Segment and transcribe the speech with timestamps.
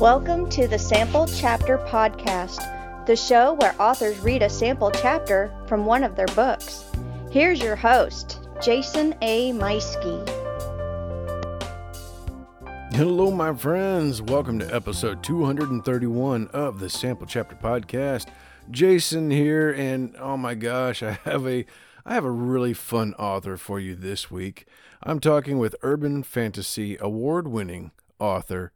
[0.00, 5.86] Welcome to the Sample Chapter Podcast, the show where authors read a sample chapter from
[5.86, 6.84] one of their books.
[7.30, 9.52] Here's your host, Jason A.
[9.52, 10.28] Meiske.
[12.92, 14.20] Hello, my friends.
[14.20, 18.26] Welcome to episode 231 of the Sample Chapter Podcast.
[18.70, 21.64] Jason here, and oh my gosh, I have a
[22.04, 24.66] I have a really fun author for you this week.
[25.02, 28.72] I'm talking with urban fantasy award-winning author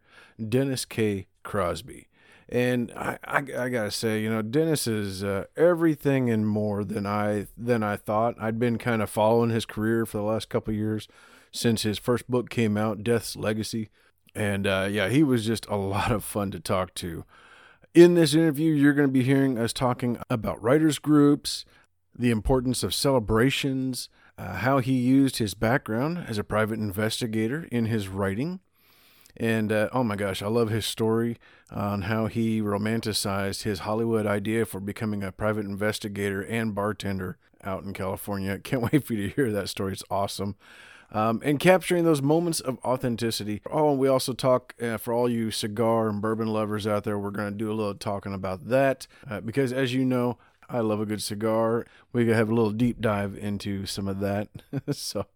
[0.49, 1.27] Dennis K.
[1.43, 2.09] Crosby.
[2.49, 7.07] And I, I, I, gotta say, you know, Dennis is uh, everything and more than
[7.07, 8.35] I than I thought.
[8.41, 11.07] I'd been kind of following his career for the last couple years
[11.53, 13.89] since his first book came out, Death's Legacy,
[14.35, 17.25] and uh, yeah, he was just a lot of fun to talk to.
[17.95, 21.65] In this interview, you're going to be hearing us talking about writers groups,
[22.17, 27.87] the importance of celebrations, uh, how he used his background as a private investigator in
[27.87, 28.61] his writing
[29.37, 31.39] and uh, oh my gosh, I love his story
[31.71, 37.85] on how he romanticized his Hollywood idea for becoming a private investigator and bartender out
[37.85, 38.59] in California.
[38.63, 39.93] Can't wait for you to hear that story.
[39.93, 40.57] It's awesome.
[41.13, 43.63] Um, and capturing those moments of authenticity.
[43.69, 47.19] Oh, and we also talk uh, for all you cigar and bourbon lovers out there.
[47.19, 50.81] We're going to do a little talking about that uh, because, as you know, I
[50.81, 51.85] love a good cigar.
[52.13, 54.49] We have a little deep dive into some of that.
[54.93, 55.27] so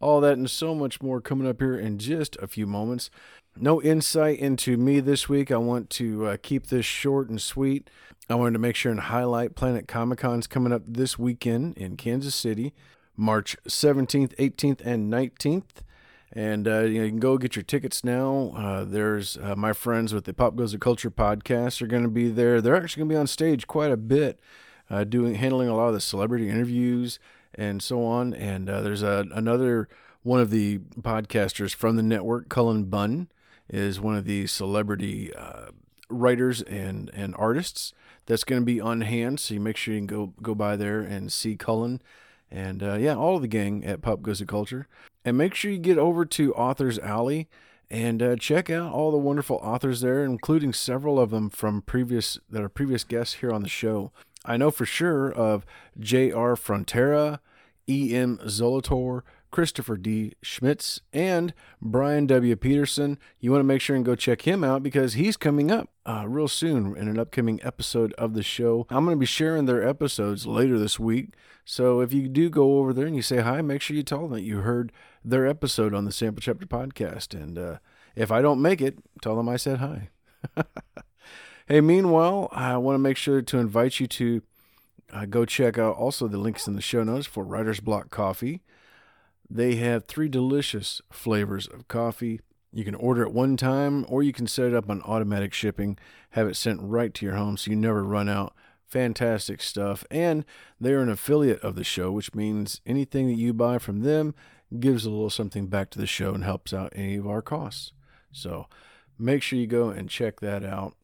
[0.00, 3.10] all that and so much more coming up here in just a few moments.
[3.56, 5.52] No insight into me this week.
[5.52, 7.88] I want to uh, keep this short and sweet.
[8.28, 12.34] I wanted to make sure and highlight Planet Comicon's coming up this weekend in Kansas
[12.34, 12.74] City,
[13.16, 15.82] March 17th, 18th, and 19th.
[16.32, 18.52] And uh, you, know, you can go get your tickets now.
[18.56, 22.08] Uh, there's uh, my friends with the Pop Goes the Culture podcast are going to
[22.08, 22.60] be there.
[22.60, 24.40] They're actually going to be on stage quite a bit,
[24.90, 27.20] uh, doing handling a lot of the celebrity interviews
[27.56, 28.34] and so on.
[28.34, 29.88] And uh, there's a, another
[30.22, 33.28] one of the podcasters from the network, Cullen Bunn,
[33.68, 35.66] is one of the celebrity uh,
[36.08, 37.92] writers and, and artists
[38.26, 39.40] that's going to be on hand.
[39.40, 42.00] So you make sure you can go go by there and see Cullen.
[42.50, 44.86] And uh, yeah, all of the gang at Pop Goes the Culture.
[45.24, 47.48] And make sure you get over to Authors Alley
[47.90, 52.38] and uh, check out all the wonderful authors there, including several of them from previous
[52.50, 54.10] that are previous guests here on the show.
[54.44, 55.64] I know for sure of
[55.98, 56.54] J.R.
[56.54, 57.38] Frontera,
[57.88, 58.38] E.M.
[58.44, 60.34] Zolator, Christopher D.
[60.42, 62.56] Schmitz, and Brian W.
[62.56, 63.18] Peterson.
[63.38, 66.24] You want to make sure and go check him out because he's coming up uh,
[66.26, 68.86] real soon in an upcoming episode of the show.
[68.90, 71.34] I'm going to be sharing their episodes later this week.
[71.64, 74.22] So if you do go over there and you say hi, make sure you tell
[74.22, 74.90] them that you heard
[75.24, 77.32] their episode on the Sample Chapter podcast.
[77.32, 77.78] And uh,
[78.16, 80.10] if I don't make it, tell them I said hi.
[81.66, 84.42] Hey, meanwhile, I want to make sure to invite you to
[85.10, 88.60] uh, go check out also the links in the show notes for Writer's Block Coffee.
[89.48, 92.42] They have three delicious flavors of coffee.
[92.70, 95.96] You can order it one time or you can set it up on automatic shipping,
[96.32, 98.52] have it sent right to your home so you never run out.
[98.86, 100.04] Fantastic stuff.
[100.10, 100.44] And
[100.78, 104.34] they're an affiliate of the show, which means anything that you buy from them
[104.80, 107.92] gives a little something back to the show and helps out any of our costs.
[108.32, 108.66] So
[109.18, 110.94] make sure you go and check that out.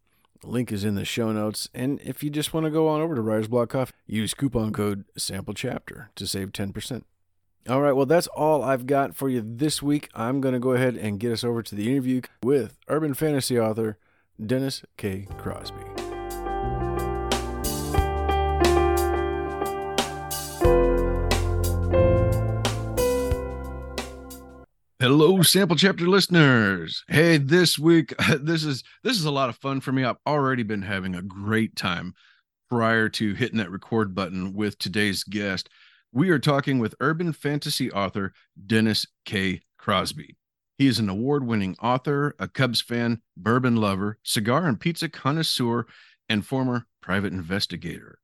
[0.44, 1.68] Link is in the show notes.
[1.74, 4.72] And if you just want to go on over to Writer's Block Coffee, use coupon
[4.72, 7.04] code Sample Chapter to save 10%.
[7.68, 10.08] All right, well, that's all I've got for you this week.
[10.14, 13.58] I'm going to go ahead and get us over to the interview with urban fantasy
[13.58, 13.98] author
[14.44, 15.26] Dennis K.
[15.36, 15.89] Crosby.
[25.00, 27.04] Hello, sample chapter listeners.
[27.08, 30.04] Hey, this week this is this is a lot of fun for me.
[30.04, 32.12] I've already been having a great time
[32.68, 35.70] prior to hitting that record button with today's guest.
[36.12, 38.34] We are talking with urban fantasy author
[38.66, 39.62] Dennis K.
[39.78, 40.36] Crosby.
[40.76, 45.86] He is an award-winning author, a Cubs fan, bourbon lover, cigar and pizza connoisseur,
[46.28, 48.18] and former private investigator.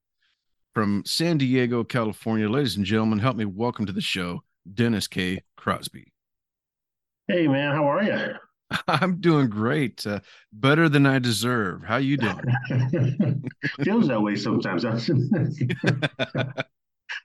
[0.74, 4.42] From San Diego, California, ladies and gentlemen, help me welcome to the show
[4.74, 5.42] Dennis K.
[5.56, 6.12] Crosby.
[7.28, 8.34] Hey man, how are you?
[8.88, 10.06] I'm doing great.
[10.06, 10.20] Uh,
[10.52, 11.84] better than I deserve.
[11.84, 12.44] How you doing?
[13.84, 14.84] Feels that way sometimes.
[14.84, 14.98] I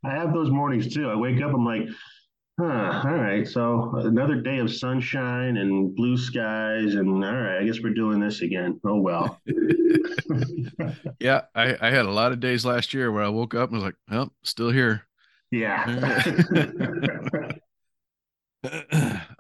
[0.04, 1.10] have those mornings too.
[1.10, 1.84] I wake up, I'm like,
[2.60, 3.48] huh, all right.
[3.48, 8.20] So another day of sunshine and blue skies, and all right, I guess we're doing
[8.20, 8.80] this again.
[8.86, 9.40] Oh well.
[11.20, 13.78] yeah, I, I had a lot of days last year where I woke up and
[13.78, 15.06] was like, well, still here.
[15.52, 15.86] Yeah.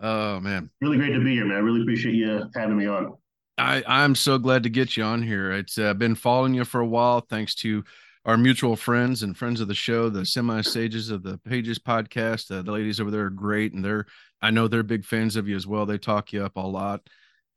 [0.01, 1.57] Oh man, really great to be here, man.
[1.57, 3.13] I really appreciate you having me on.
[3.57, 5.51] I I'm so glad to get you on here.
[5.51, 7.83] It's uh, been following you for a while, thanks to
[8.25, 12.51] our mutual friends and friends of the show, the semi sages of the Pages podcast.
[12.51, 14.05] Uh, the ladies over there are great, and they're
[14.41, 15.85] I know they're big fans of you as well.
[15.85, 17.07] They talk you up a lot,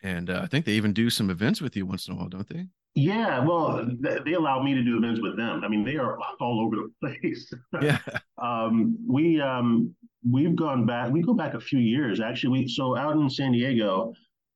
[0.02, 2.28] and uh, I think they even do some events with you once in a while,
[2.28, 2.66] don't they?
[2.96, 3.84] Yeah, well,
[4.24, 5.62] they allow me to do events with them.
[5.64, 7.52] I mean, they are all over the place.
[7.82, 7.98] Yeah.
[8.38, 9.94] um, we um,
[10.30, 11.10] we've gone back.
[11.10, 12.60] We go back a few years actually.
[12.60, 14.12] We so out in San Diego,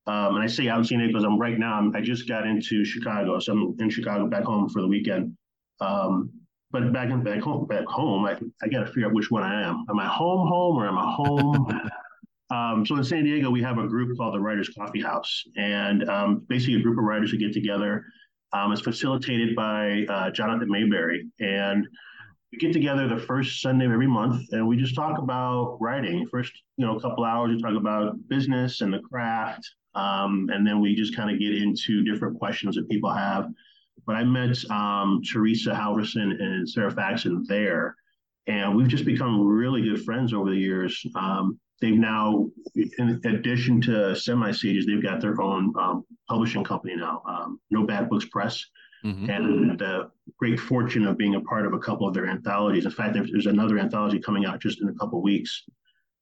[0.06, 1.75] um, and I say out in San Diego because I'm right now.
[1.75, 5.37] I'm, i just got into Chicago, so I'm in Chicago back home for the weekend.
[5.81, 6.31] Um,
[6.70, 9.43] but back in back home, back home, I, I got to figure out which one
[9.43, 9.85] I am.
[9.88, 11.81] Am I home, home, or am I home?
[12.50, 16.09] Um, so in San Diego, we have a group called the Writers Coffee House, and
[16.09, 18.06] um, basically a group of writers who get together
[18.53, 21.20] um, it's facilitated by uh, Jonathan Maberry.
[21.41, 21.87] And
[22.53, 26.27] we get together the first Sunday of every month and we just talk about writing.
[26.31, 29.69] First, you know, a couple hours, we talk about business and the craft.
[29.95, 33.49] Um, and then we just kind of get into different questions that people have.
[34.06, 37.97] But I met um, Teresa Halverson and Sarah Faxon there,
[38.47, 41.05] and we've just become really good friends over the years.
[41.17, 46.97] Um, they've now, in addition to Semi Sages, they've got their own um, publishing company
[46.97, 48.65] now, um, No Bad Books Press.
[49.05, 49.31] Mm-hmm.
[49.31, 52.85] And the great fortune of being a part of a couple of their anthologies.
[52.85, 55.65] In fact, there's, there's another anthology coming out just in a couple of weeks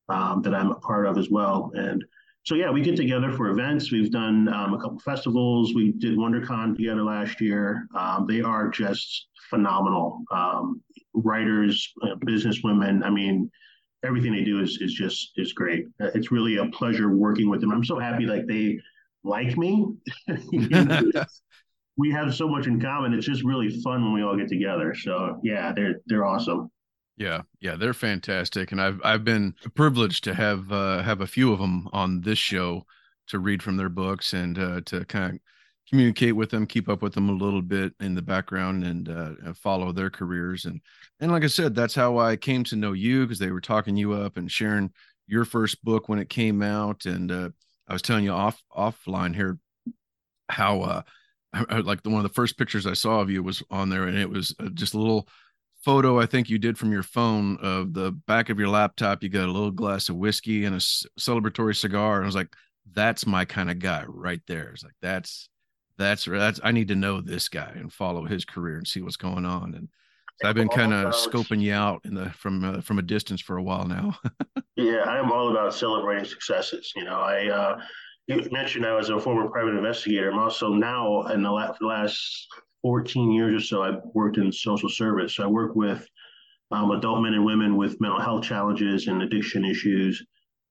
[0.09, 1.71] um, that I'm a part of as well.
[1.75, 2.05] And
[2.45, 3.91] so, yeah, we get together for events.
[3.91, 5.75] We've done um, a couple festivals.
[5.75, 7.89] We did WonderCon together last year.
[7.97, 10.81] Um, they are just phenomenal um,
[11.15, 13.05] writers, uh, businesswomen.
[13.05, 13.51] I mean,
[14.05, 15.87] everything they do is is just is great.
[15.99, 17.73] It's really a pleasure working with them.
[17.73, 18.79] I'm so happy like they
[19.25, 19.87] like me.
[21.97, 23.15] we have so much in common.
[23.15, 24.95] It's just really fun when we all get together.
[24.95, 26.71] So yeah, they're they're awesome.
[27.17, 31.53] Yeah, yeah, they're fantastic, and I've I've been privileged to have uh, have a few
[31.53, 32.85] of them on this show
[33.29, 35.41] to read from their books and uh, to kind of
[35.89, 39.53] communicate with them, keep up with them a little bit in the background, and uh,
[39.55, 40.67] follow their careers.
[40.67, 40.81] And
[41.21, 43.97] and like I said, that's how I came to know you because they were talking
[43.97, 44.91] you up and sharing
[45.27, 47.07] your first book when it came out.
[47.07, 47.49] And uh,
[47.89, 49.59] I was telling you off offline here
[50.51, 51.03] how uh,
[51.69, 54.05] I, like the one of the first pictures I saw of you was on there,
[54.05, 55.29] and it was uh, just a little
[55.83, 59.23] photo I think you did from your phone of the back of your laptop.
[59.23, 62.55] You got a little glass of whiskey and a celebratory cigar, and I was like,
[62.93, 65.49] "That's my kind of guy right there." It's like that's
[65.99, 69.17] that's that's I need to know this guy and follow his career and see what's
[69.17, 69.75] going on.
[69.75, 69.89] And
[70.41, 73.41] so I've been kind of scoping you out in the from uh, from a distance
[73.41, 74.19] for a while now.
[74.77, 76.93] yeah, I am all about celebrating successes.
[76.95, 77.81] You know, I uh,
[78.27, 80.31] you mentioned I was a former private investigator.
[80.31, 82.49] I'm also now in the last, the last
[82.83, 85.37] 14 years or so, I've worked in social service.
[85.37, 86.07] So I work with
[86.73, 90.25] um, adult men and women with mental health challenges and addiction issues,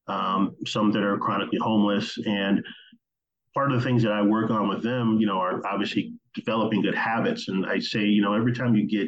[0.07, 2.63] um, some that are chronically homeless, and
[3.53, 6.81] part of the things that I work on with them, you know, are obviously developing
[6.81, 7.47] good habits.
[7.47, 9.07] And I say, you know, every time you get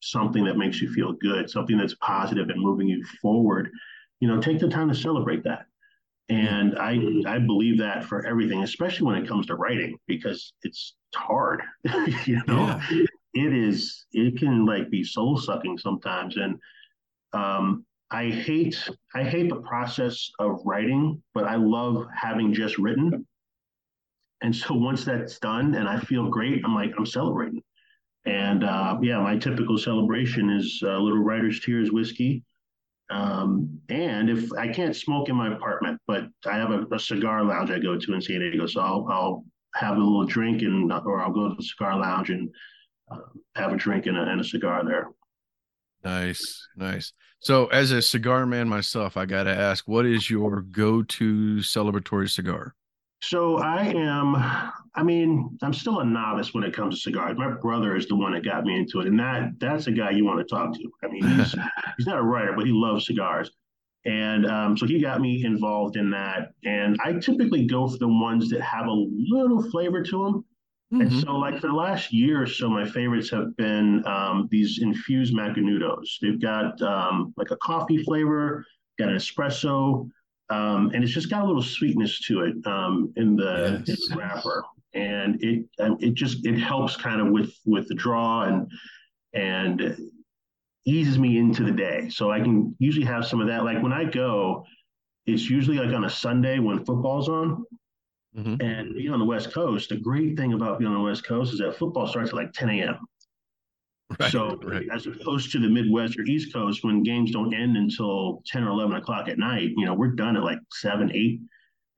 [0.00, 3.70] something that makes you feel good, something that's positive and moving you forward,
[4.18, 5.66] you know, take the time to celebrate that.
[6.28, 10.94] And I I believe that for everything, especially when it comes to writing, because it's
[11.14, 11.62] hard.
[12.24, 13.04] you know, yeah.
[13.34, 16.36] it is it can like be soul sucking sometimes.
[16.36, 16.58] And
[17.32, 23.26] um I hate I hate the process of writing, but I love having just written
[24.44, 27.62] and so once that's done and I feel great, I'm like, I'm celebrating.
[28.26, 32.44] And uh, yeah, my typical celebration is a little writer's tears whiskey.
[33.10, 37.44] Um, and if I can't smoke in my apartment, but I have a, a, cigar
[37.44, 39.44] lounge I go to in San Diego, so I'll, I'll
[39.74, 42.48] have a little drink and or I'll go to the cigar lounge and
[43.10, 43.18] uh,
[43.56, 45.08] have a drink and a, and a cigar there.
[46.02, 47.12] Nice, nice.
[47.40, 52.30] So, as a cigar man myself, I got to ask, what is your go-to celebratory
[52.30, 52.74] cigar?
[53.20, 57.36] So I am, I mean, I'm still a novice when it comes to cigars.
[57.36, 59.08] My brother is the one that got me into it.
[59.08, 60.90] And that that's a guy you want to talk to.
[61.02, 61.54] I mean, he's,
[61.98, 63.50] he's not a writer, but he loves cigars.
[64.04, 66.52] And um, so he got me involved in that.
[66.64, 70.44] And I typically go for the ones that have a little flavor to them.
[70.92, 71.00] Mm-hmm.
[71.00, 74.80] And so, like for the last year or so, my favorites have been um, these
[74.82, 76.18] infused Macanudos.
[76.20, 78.64] They've got um, like a coffee flavor,
[78.98, 80.08] got an espresso,
[80.50, 83.88] um, and it's just got a little sweetness to it um, in, the, yes.
[83.88, 84.62] in, the, wrapper,
[84.94, 88.70] and it um, it just it helps kind of with with the draw and
[89.32, 89.96] and
[90.86, 92.08] eases me into the day.
[92.10, 93.64] So I can usually have some of that.
[93.64, 94.64] Like when I go,
[95.26, 97.64] it's usually like on a Sunday when football's on.
[98.36, 98.60] Mm-hmm.
[98.60, 101.52] And being on the West Coast, the great thing about being on the West Coast
[101.52, 102.98] is that football starts at like 10 a.m.
[104.20, 104.86] Right, so right.
[104.92, 108.68] as opposed to the Midwest or East Coast, when games don't end until 10 or
[108.68, 111.40] 11 o'clock at night, you know, we're done at like seven, eight.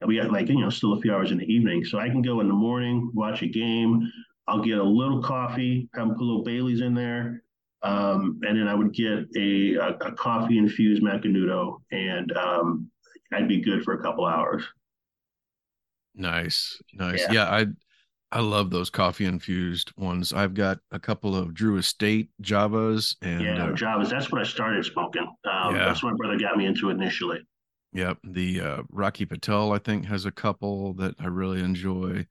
[0.00, 1.84] And we got like, you know, still a few hours in the evening.
[1.84, 4.10] So I can go in the morning, watch a game.
[4.46, 7.42] I'll get a little coffee, have put a little Bailey's in there.
[7.82, 12.90] Um, and then I would get a, a, a coffee infused Macanudo and um,
[13.32, 14.64] I'd be good for a couple hours.
[16.14, 17.20] Nice, nice.
[17.20, 17.32] Yeah.
[17.32, 17.66] yeah, I
[18.32, 20.32] I love those coffee infused ones.
[20.32, 24.10] I've got a couple of Drew Estate Javas and yeah, uh, Javas.
[24.10, 25.22] That's what I started smoking.
[25.22, 25.84] Um, yeah.
[25.84, 27.38] That's what my brother got me into initially.
[27.92, 32.26] Yep, the uh, Rocky Patel I think has a couple that I really enjoy.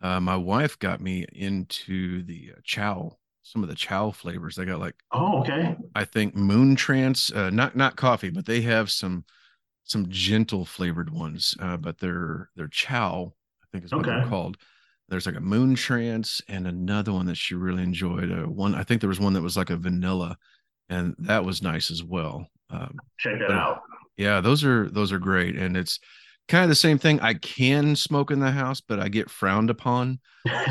[0.00, 4.56] Uh, my wife got me into the uh, Chow, some of the Chow flavors.
[4.56, 8.90] They got like oh okay, I think Moontrance, uh, not not coffee, but they have
[8.90, 9.24] some
[9.84, 11.54] some gentle flavored ones.
[11.60, 14.20] Uh, but they're they're Chow, I think is what okay.
[14.20, 14.56] they're called.
[15.08, 18.30] There's like a Moontrance and another one that she really enjoyed.
[18.30, 20.38] Uh, one I think there was one that was like a vanilla,
[20.88, 22.46] and that was nice as well.
[22.70, 23.82] Um, Check that out.
[24.20, 25.98] Yeah, those are those are great, and it's
[26.46, 27.20] kind of the same thing.
[27.20, 30.20] I can smoke in the house, but I get frowned upon.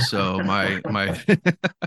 [0.02, 1.20] So my my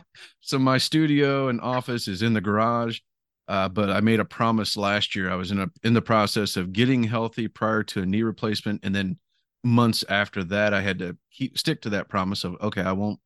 [0.41, 2.99] so my studio and office is in the garage.
[3.47, 5.31] Uh, but I made a promise last year.
[5.31, 8.81] I was in a in the process of getting healthy prior to a knee replacement,
[8.83, 9.19] and then
[9.63, 13.21] months after that, I had to keep stick to that promise of okay, I won't.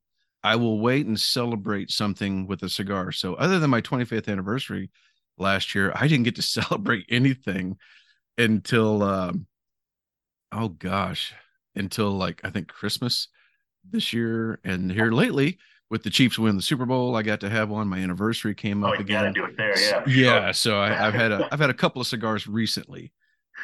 [0.45, 3.13] I will wait and celebrate something with a cigar.
[3.13, 4.91] So other than my 25th anniversary
[5.39, 7.79] last year, I didn't get to celebrate anything
[8.39, 9.47] until um,
[10.53, 11.35] oh gosh,
[11.75, 13.29] until like I think Christmas
[13.91, 14.59] this year.
[14.65, 15.59] And here lately,
[15.91, 17.89] with the Chiefs win the Super Bowl, I got to have one.
[17.89, 19.33] My anniversary came oh, up again.
[19.33, 20.03] do it there, yeah.
[20.07, 20.53] Yeah.
[20.53, 23.13] So I, have had a I've had a couple of cigars recently.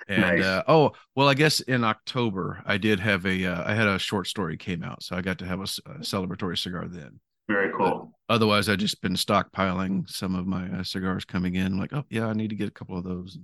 [0.08, 0.44] And nice.
[0.44, 3.98] uh, oh well, I guess in October I did have a uh, I had a
[3.98, 7.20] short story came out, so I got to have a, a celebratory cigar then.
[7.48, 8.12] Very cool.
[8.28, 11.78] But otherwise, I just been stockpiling some of my uh, cigars coming in.
[11.78, 13.38] Like, oh yeah, I need to get a couple of those.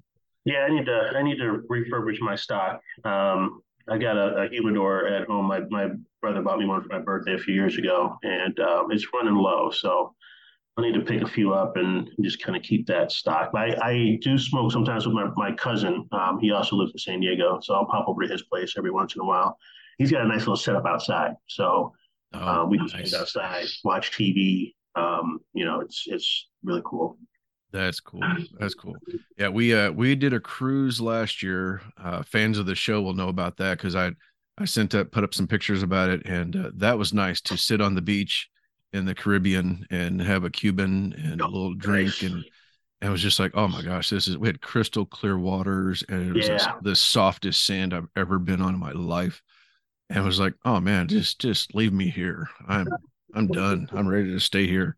[0.49, 2.81] Yeah, I need to I need to refurbish my stock.
[3.05, 5.45] Um, I got a, a, humidor at home.
[5.45, 5.89] My my
[6.23, 9.35] brother bought me one for my birthday a few years ago, and um, it's running
[9.35, 9.71] low.
[9.71, 10.15] So
[10.79, 13.51] I need to pick a few up and just kind of keep that stock.
[13.55, 16.09] I, I do smoke sometimes with my, my cousin.
[16.13, 18.91] Um, he also lives in San Diego, so I'll pop over to his place every
[18.91, 19.59] once in a while.
[19.99, 21.93] He's got a nice little setup outside, so
[22.33, 22.93] oh, uh, we nice.
[22.93, 24.73] just sit outside, watch TV.
[24.95, 27.19] Um, you know, it's it's really cool.
[27.71, 28.23] That's cool.
[28.59, 28.97] That's cool.
[29.37, 31.83] Yeah, we uh we did a cruise last year.
[32.03, 34.13] Uh fans of the show will know about that because I
[34.57, 37.57] I sent up put up some pictures about it and uh, that was nice to
[37.57, 38.49] sit on the beach
[38.93, 42.45] in the Caribbean and have a Cuban and a oh, little drink and
[43.01, 46.03] and it was just like, oh my gosh, this is we had crystal clear waters
[46.09, 46.75] and it was yeah.
[46.83, 49.41] the softest sand I've ever been on in my life.
[50.11, 52.49] And it was like, oh man, just just leave me here.
[52.67, 52.89] I'm
[53.35, 53.89] I'm done.
[53.93, 54.97] I'm ready to stay here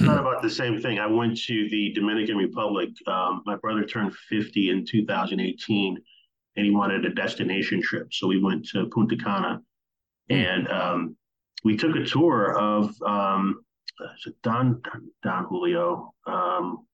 [0.00, 0.98] thought about the same thing.
[0.98, 2.90] I went to the Dominican Republic.
[3.06, 5.98] Um, my brother turned 50 in 2018
[6.56, 8.12] and he wanted a destination trip.
[8.12, 9.60] So we went to Punta Cana
[10.28, 10.34] hmm.
[10.34, 11.16] and um,
[11.64, 13.62] we took a tour of um,
[14.42, 14.82] Don,
[15.22, 16.14] Don Julio.
[16.26, 16.86] Um,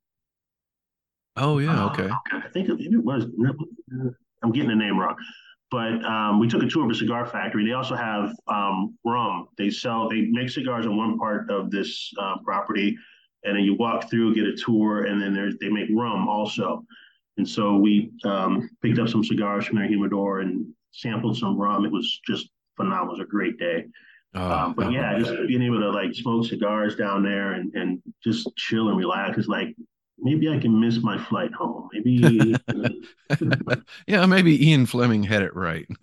[1.37, 1.87] oh, yeah.
[1.87, 2.09] Okay.
[2.09, 3.26] Uh, I think it was,
[4.42, 5.16] I'm getting the name wrong
[5.71, 7.65] but um, we took a tour of a cigar factory.
[7.65, 9.49] They also have um, rum.
[9.57, 12.97] They sell, they make cigars on one part of this uh, property,
[13.45, 16.85] and then you walk through, get a tour, and then there's they make rum also.
[17.37, 21.85] And so we um, picked up some cigars from their humidor and sampled some rum.
[21.85, 23.15] It was just phenomenal.
[23.15, 23.87] It was a great day.
[24.35, 28.49] Um, but yeah, just being able to like smoke cigars down there and, and just
[28.57, 29.75] chill and relax is like
[30.23, 31.89] maybe I can miss my flight home.
[31.93, 32.55] Maybe.
[34.07, 35.87] yeah, maybe Ian Fleming had it right.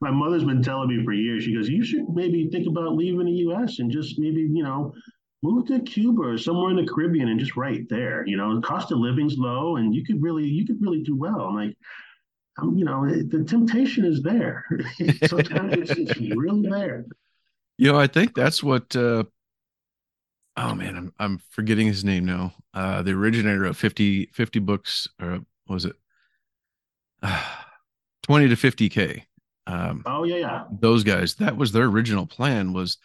[0.00, 1.44] my mother's been telling me for years.
[1.44, 3.78] She goes, "You should maybe think about leaving the U.S.
[3.78, 4.92] and just maybe you know."
[5.42, 8.26] Move to Cuba or somewhere in the Caribbean and just right there.
[8.26, 11.16] You know, the cost of living's low, and you could really, you could really do
[11.16, 11.40] well.
[11.40, 11.74] I'm like,
[12.58, 14.66] I'm, you know, the temptation is there.
[15.26, 17.06] Sometimes it's, it's really there.
[17.78, 19.24] You know, I think that's what uh,
[20.56, 22.54] oh man, I'm I'm forgetting his name now.
[22.74, 25.96] Uh, the originator of 50, 50 books, or was it
[27.22, 27.44] uh,
[28.22, 29.22] 20 to 50k?
[29.66, 30.64] Um, oh yeah, yeah.
[30.80, 32.72] Those guys, that was their original plan.
[32.72, 32.98] Was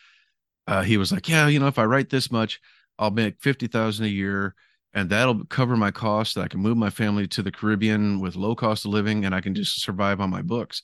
[0.67, 2.59] uh, he was like, yeah, you know, if I write this much,
[2.97, 4.55] I'll make fifty thousand a year,
[4.93, 6.37] and that'll cover my costs.
[6.37, 9.41] I can move my family to the Caribbean with low cost of living, and I
[9.41, 10.81] can just survive on my books.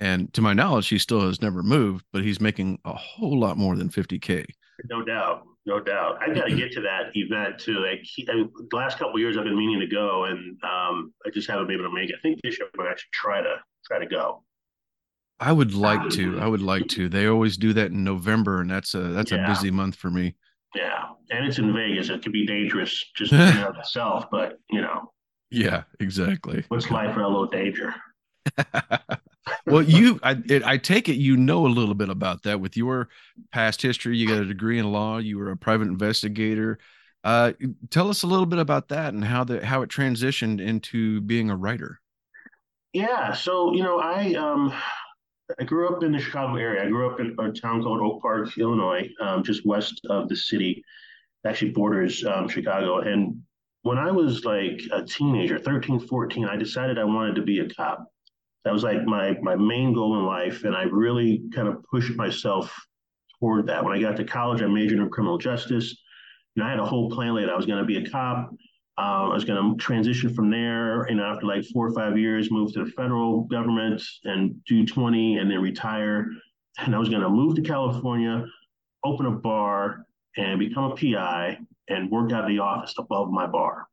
[0.00, 3.56] And to my knowledge, he still has never moved, but he's making a whole lot
[3.56, 4.46] more than 50k.
[4.88, 6.18] No doubt no doubt.
[6.20, 7.78] I've got to get to that event too.
[7.78, 11.48] Like I, the last couple years, I've been meaning to go, and um, I just
[11.48, 12.16] haven't been able to make it.
[12.18, 14.42] I think this year I'm to actually try to try to go.
[15.38, 16.40] I would like to.
[16.40, 17.08] I would like to.
[17.08, 19.44] They always do that in November, and that's a that's yeah.
[19.44, 20.34] a busy month for me.
[20.74, 22.08] Yeah, and it's in Vegas.
[22.08, 23.40] It could be dangerous just in
[23.78, 25.12] itself, but you know.
[25.50, 26.64] Yeah, exactly.
[26.68, 27.94] What's life for a little danger?
[29.66, 32.76] well, you, I, it, I take it you know a little bit about that with
[32.76, 33.08] your
[33.52, 34.16] past history.
[34.16, 35.18] You got a degree in law.
[35.18, 36.78] You were a private investigator.
[37.24, 37.52] Uh,
[37.90, 41.50] tell us a little bit about that and how the how it transitioned into being
[41.50, 42.00] a writer.
[42.92, 44.72] Yeah, so you know, I um,
[45.58, 46.84] I grew up in the Chicago area.
[46.84, 50.36] I grew up in a town called Oak Park, Illinois, um, just west of the
[50.36, 50.84] city.
[51.46, 52.98] Actually borders um, Chicago.
[53.00, 53.42] And
[53.82, 57.68] when I was like a teenager, 13, 14, I decided I wanted to be a
[57.68, 58.06] cop.
[58.64, 62.14] That was like my my main goal in life, and I really kind of pushed
[62.16, 62.74] myself
[63.40, 63.84] toward that.
[63.84, 65.96] When I got to college, I majored in criminal justice.
[66.54, 67.48] You know, I had a whole plan laid.
[67.48, 68.50] I was going to be a cop.
[68.98, 72.50] Um, I was going to transition from there, and after like four or five years,
[72.50, 76.26] move to the federal government and do 20 and then retire.
[76.78, 78.44] And I was going to move to California,
[79.04, 83.46] open a bar, and become a PI and work out of the office above my
[83.46, 83.88] bar.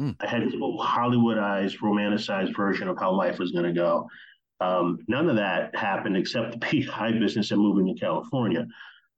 [0.00, 0.16] Mm.
[0.20, 4.08] I had this whole Hollywoodized, romanticized version of how life was going to go.
[4.60, 8.66] Um, none of that happened except the PI business and moving to California.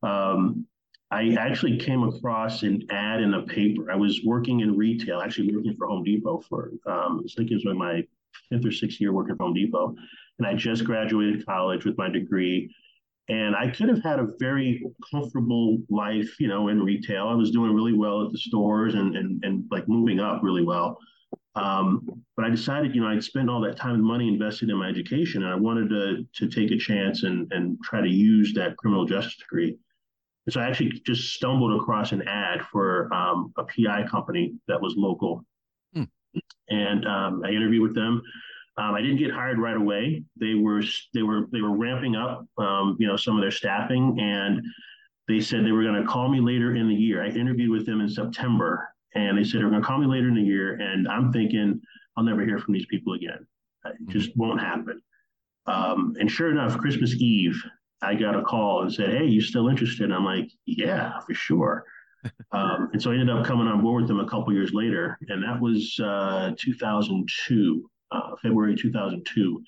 [0.02, 0.66] Um,
[1.10, 3.90] I actually came across an ad in a paper.
[3.90, 7.60] I was working in retail, actually working for Home Depot for, um, I think it
[7.64, 8.04] was my
[8.48, 9.96] fifth or sixth year working for Home Depot.
[10.38, 12.72] And I just graduated college with my degree.
[13.30, 17.28] And I could have had a very comfortable life, you know, in retail.
[17.28, 20.64] I was doing really well at the stores and, and, and like moving up really
[20.64, 20.98] well.
[21.54, 24.76] Um, but I decided, you know, I'd spent all that time and money invested in
[24.76, 28.52] my education, and I wanted to to take a chance and and try to use
[28.54, 29.76] that criminal justice degree.
[30.46, 34.80] And so I actually just stumbled across an ad for um, a PI company that
[34.80, 35.44] was local,
[35.94, 36.04] hmm.
[36.68, 38.22] and um, I interviewed with them.
[38.76, 40.22] Um, I didn't get hired right away.
[40.38, 44.18] They were they were they were ramping up, um, you know, some of their staffing,
[44.20, 44.62] and
[45.28, 47.22] they said they were going to call me later in the year.
[47.22, 50.28] I interviewed with them in September, and they said they're going to call me later
[50.28, 50.74] in the year.
[50.74, 51.80] And I'm thinking
[52.16, 53.46] I'll never hear from these people again.
[53.84, 54.40] It just mm-hmm.
[54.40, 55.00] won't happen.
[55.66, 57.62] Um, and sure enough, Christmas Eve,
[58.02, 61.34] I got a call and said, "Hey, you still interested?" And I'm like, "Yeah, for
[61.34, 61.84] sure."
[62.52, 65.18] um, and so I ended up coming on board with them a couple years later,
[65.28, 69.62] and that was uh, 2002, uh, February 2002.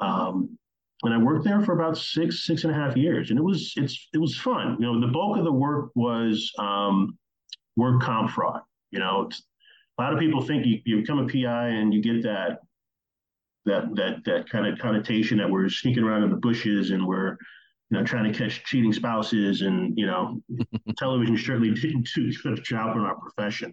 [0.00, 0.58] Um,
[1.02, 3.72] and I worked there for about six, six and a half years, and it was
[3.76, 4.76] it's it was fun.
[4.80, 7.18] You know, the bulk of the work was um,
[7.76, 8.62] work comp fraud.
[8.90, 9.28] You know,
[9.98, 12.60] a lot of people think you, you become a PI and you get that
[13.66, 17.36] that that that kind of connotation that we're sneaking around in the bushes and we're
[17.90, 20.40] you know, trying to catch cheating spouses, and you know,
[20.98, 23.72] television certainly didn't do a good job in our profession.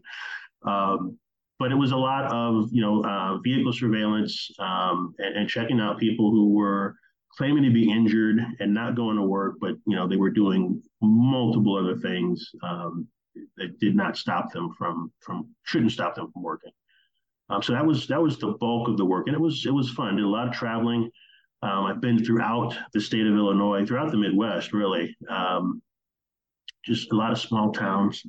[0.65, 1.17] Um,
[1.63, 5.79] but it was a lot of you know uh, vehicle surveillance um, and, and, checking
[5.79, 6.93] out people who were
[7.37, 10.83] claiming to be injured and not going to work, but you know they were doing
[11.01, 13.07] multiple other things um,
[13.55, 16.73] that did not stop them from from shouldn't stop them from working.
[17.49, 19.73] Um, so that was that was the bulk of the work, and it was it
[19.73, 20.17] was fun.
[20.17, 21.09] Did a lot of traveling.
[21.61, 25.15] Um, I've been throughout the state of Illinois, throughout the Midwest, really.
[25.29, 25.81] Um,
[26.83, 28.21] just a lot of small towns.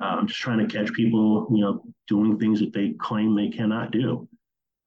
[0.00, 3.90] Um, just trying to catch people, you know, doing things that they claim they cannot
[3.90, 4.28] do.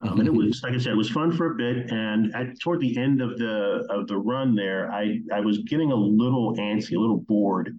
[0.04, 1.92] Um, and it was, like I said, it was fun for a bit.
[1.92, 5.92] And at, toward the end of the of the run there, I I was getting
[5.92, 7.78] a little antsy, a little bored,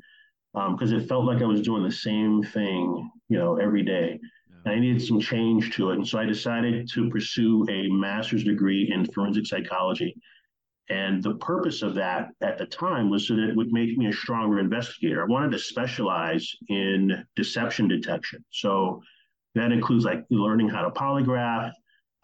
[0.53, 4.21] because um, it felt like I was doing the same thing, you know, every day.
[4.65, 5.97] I needed some change to it.
[5.97, 10.15] And so I decided to pursue a master's degree in forensic psychology.
[10.89, 14.09] And the purpose of that at the time was so that it would make me
[14.09, 15.23] a stronger investigator.
[15.23, 18.45] I wanted to specialize in deception detection.
[18.51, 19.01] So
[19.55, 21.73] that includes like learning how to polygraph.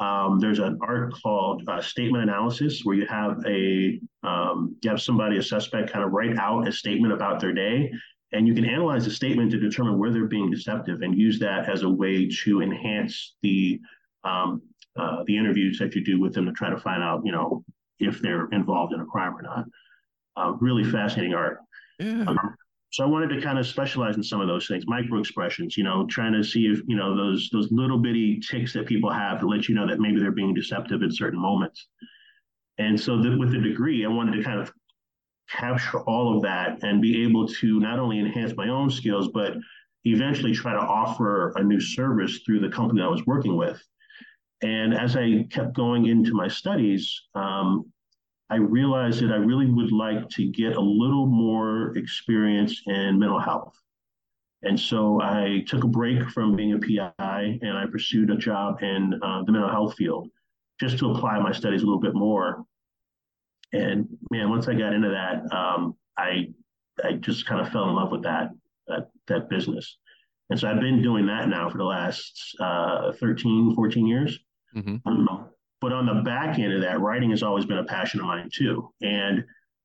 [0.01, 5.01] Um, there's an art called uh, statement analysis where you have a um, you have
[5.01, 7.91] somebody, a suspect, kind of write out a statement about their day,
[8.33, 11.69] and you can analyze the statement to determine where they're being deceptive and use that
[11.69, 13.81] as a way to enhance the
[14.25, 14.63] um,
[14.97, 17.65] uh, the interviews that you do with them to try to find out, you know,
[17.99, 19.65] if they're involved in a crime or not.
[20.37, 21.59] Uh, really fascinating art.
[21.99, 22.25] Yeah.
[22.27, 22.39] Um,
[22.91, 25.85] so I wanted to kind of specialize in some of those things, micro expressions, you
[25.85, 29.41] know, trying to see if, you know, those those little bitty ticks that people have
[29.41, 31.89] to let you know that maybe they're being deceptive in certain moments.
[32.79, 34.73] And so the, with the degree, I wanted to kind of
[35.51, 39.55] capture all of that and be able to not only enhance my own skills, but
[40.05, 43.83] eventually try to offer a new service through the company I was working with.
[44.63, 47.93] And as I kept going into my studies, um,
[48.51, 53.39] I realized that I really would like to get a little more experience in mental
[53.39, 53.75] health.
[54.63, 58.83] And so I took a break from being a PI and I pursued a job
[58.83, 60.29] in uh, the mental health field
[60.81, 62.65] just to apply my studies a little bit more.
[63.73, 66.49] And man, once I got into that, um, I
[67.05, 68.51] I just kind of fell in love with that
[68.89, 69.99] that that business.
[70.51, 74.39] And so I've been doing that now for the last uh, 13, 14 years.
[74.77, 74.97] Mm-hmm.
[75.07, 75.49] Um,
[75.81, 78.51] but on the back end of that, writing has always been a passion of mine
[78.53, 78.93] too.
[79.01, 79.45] And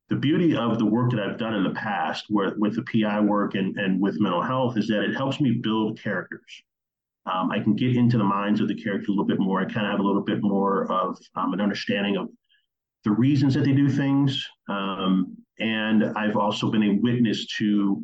[0.09, 3.21] the beauty of the work that I've done in the past with, with the PI
[3.21, 6.63] work and, and with mental health is that it helps me build characters.
[7.25, 9.61] Um, I can get into the minds of the character a little bit more.
[9.61, 12.29] I kind of have a little bit more of um, an understanding of
[13.05, 14.45] the reasons that they do things.
[14.67, 18.03] Um, and I've also been a witness to,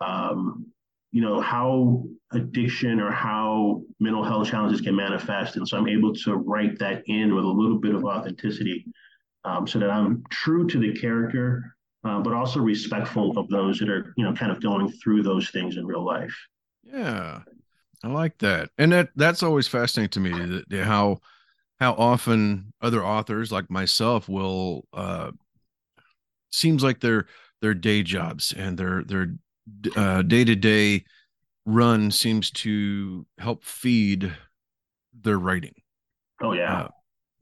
[0.00, 0.66] um,
[1.12, 5.56] you know, how addiction or how mental health challenges can manifest.
[5.56, 8.86] And so I'm able to write that in with a little bit of authenticity
[9.44, 13.88] um, so that I'm true to the character, uh, but also respectful of those that
[13.88, 16.34] are, you know, kind of going through those things in real life.
[16.82, 17.42] Yeah.
[18.02, 18.68] I like that.
[18.76, 21.20] And that that's always fascinating to me that, how
[21.80, 25.30] how often other authors like myself will uh
[26.50, 27.26] seems like their
[27.62, 29.34] their day jobs and their their
[29.96, 31.02] uh day-to-day
[31.66, 34.32] run seems to help feed
[35.22, 35.74] their writing.
[36.42, 36.82] Oh yeah.
[36.82, 36.88] Uh,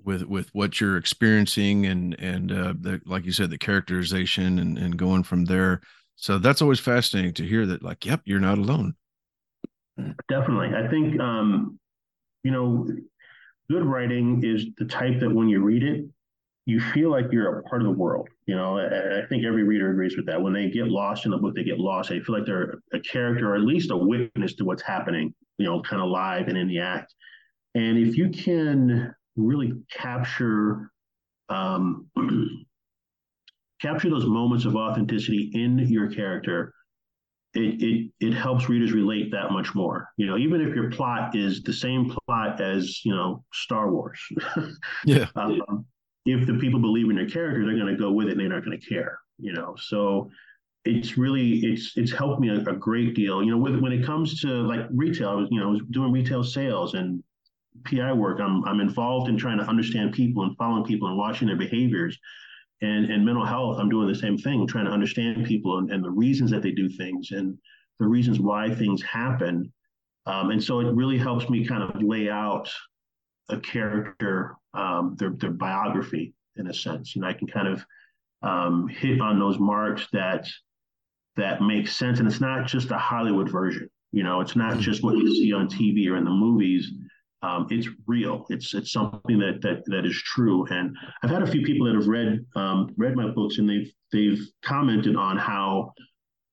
[0.05, 4.77] with with what you're experiencing and and uh the like you said the characterization and
[4.79, 5.81] and going from there.
[6.17, 8.95] So that's always fascinating to hear that like yep, you're not alone.
[10.29, 10.75] Definitely.
[10.75, 11.79] I think um
[12.43, 12.89] you know
[13.71, 16.05] good writing is the type that when you read it,
[16.65, 18.29] you feel like you're a part of the world.
[18.47, 20.41] You know, I, I think every reader agrees with that.
[20.41, 22.11] When they get lost in the book, they get lost.
[22.11, 25.67] They feel like they're a character or at least a witness to what's happening, you
[25.67, 27.15] know, kind of live and in the act.
[27.75, 30.91] And if you can really capture
[31.49, 32.07] um,
[33.81, 36.73] capture those moments of authenticity in your character,
[37.55, 40.09] it, it it helps readers relate that much more.
[40.17, 44.21] You know, even if your plot is the same plot as you know Star Wars.
[45.05, 45.27] yeah.
[45.35, 45.85] Um,
[46.25, 48.49] if the people believe in your character, they're going to go with it and they're
[48.49, 49.19] not going to care.
[49.39, 50.31] You know, so
[50.85, 53.43] it's really it's it's helped me a, a great deal.
[53.43, 56.45] You know, with, when it comes to like retail, you know I was doing retail
[56.45, 57.23] sales and
[57.85, 58.41] PI work.
[58.41, 62.19] I'm I'm involved in trying to understand people and following people and watching their behaviors
[62.83, 66.05] and and mental health i'm doing the same thing trying to understand people and, and
[66.05, 67.57] the reasons that they do things and
[67.99, 69.73] the reasons why things happen
[70.27, 72.69] um, and so it really helps me kind of lay out
[73.49, 77.85] a character um, their, their biography in a sense and i can kind of
[78.43, 80.47] um, hit on those marks that
[81.37, 85.03] that make sense and it's not just a hollywood version you know it's not just
[85.03, 86.93] what you see on tv or in the movies
[87.43, 88.47] um, it's real.
[88.51, 90.65] It's it's something that that that is true.
[90.67, 93.93] And I've had a few people that have read um, read my books, and they've
[94.13, 95.93] they've commented on how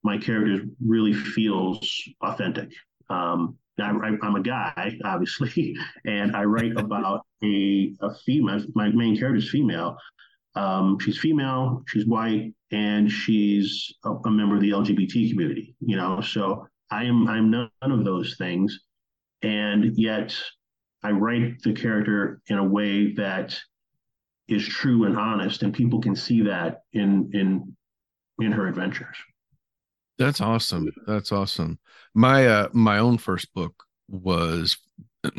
[0.04, 1.88] my character really feels
[2.22, 2.70] authentic.
[3.10, 8.64] Um, I, am a guy, obviously, and I write about a a female.
[8.76, 9.98] My main character is female.
[10.56, 11.84] Um, she's female.
[11.88, 15.76] She's white, and she's a, a member of the LGBT community.
[15.80, 18.80] You know, so I am I'm none of those things,
[19.42, 20.36] and yet
[21.04, 23.58] I write the character in a way that
[24.48, 27.76] is true and honest, and people can see that in in
[28.40, 29.16] in her adventures.
[30.20, 30.92] That's awesome.
[31.08, 31.80] That's awesome.
[32.14, 34.78] My uh my own first book was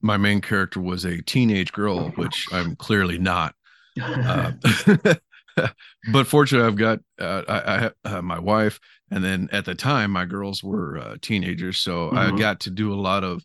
[0.00, 3.54] my main character was a teenage girl, which I'm clearly not.
[4.00, 4.52] Uh,
[6.12, 8.78] but fortunately, I've got uh, I, I have uh, my wife,
[9.10, 12.18] and then at the time, my girls were uh, teenagers, so mm-hmm.
[12.18, 13.42] I got to do a lot of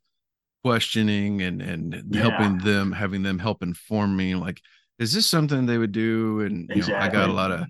[0.64, 2.22] questioning and and yeah.
[2.22, 4.62] helping them having them help inform me like
[5.00, 6.94] is this something they would do and you exactly.
[6.94, 7.68] know i got a lot of a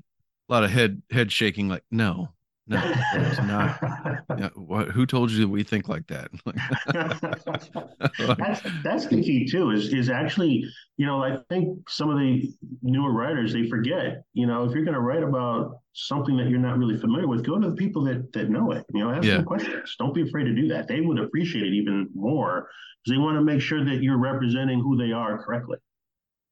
[0.50, 2.28] lot of head head shaking like no
[2.68, 2.80] no
[3.16, 3.82] it's not
[4.40, 6.30] know, what, who told you that we think like that
[8.38, 10.64] that's, that's the key too is is actually
[10.98, 14.86] you know i think some of the newer writers they forget you know if you're
[14.86, 18.04] going to write about something that you're not really familiar with go to the people
[18.04, 19.36] that that know it you know ask yeah.
[19.36, 22.70] them questions don't be afraid to do that they would appreciate it even more
[23.04, 25.78] because they want to make sure that you're representing who they are correctly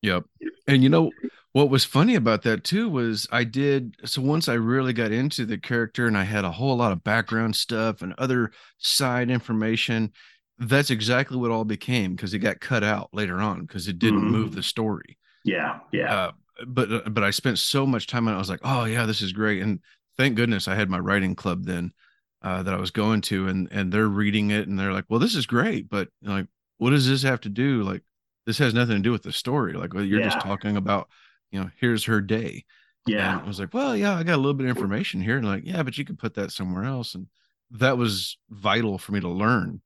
[0.01, 0.25] Yep.
[0.67, 1.11] And you know
[1.51, 5.45] what was funny about that too was I did so once I really got into
[5.45, 10.11] the character and I had a whole lot of background stuff and other side information.
[10.59, 14.21] That's exactly what all became because it got cut out later on because it didn't
[14.21, 14.31] mm-hmm.
[14.31, 15.17] move the story.
[15.43, 16.13] Yeah, yeah.
[16.13, 16.31] Uh,
[16.67, 18.37] but uh, but I spent so much time on it.
[18.37, 19.61] I was like, oh yeah, this is great.
[19.61, 19.79] And
[20.17, 21.93] thank goodness I had my writing club then
[22.41, 25.19] uh, that I was going to, and and they're reading it and they're like, well,
[25.19, 27.83] this is great, but like, what does this have to do?
[27.83, 28.03] Like,
[28.45, 29.73] this has nothing to do with the story.
[29.73, 30.25] Like you're yeah.
[30.25, 31.07] just talking about,
[31.51, 32.65] you know, here's her day.
[33.05, 33.33] Yeah.
[33.33, 35.37] And I was like, well, yeah, I got a little bit of information here.
[35.37, 37.15] And like, yeah, but you could put that somewhere else.
[37.15, 37.27] And
[37.71, 39.81] that was vital for me to learn.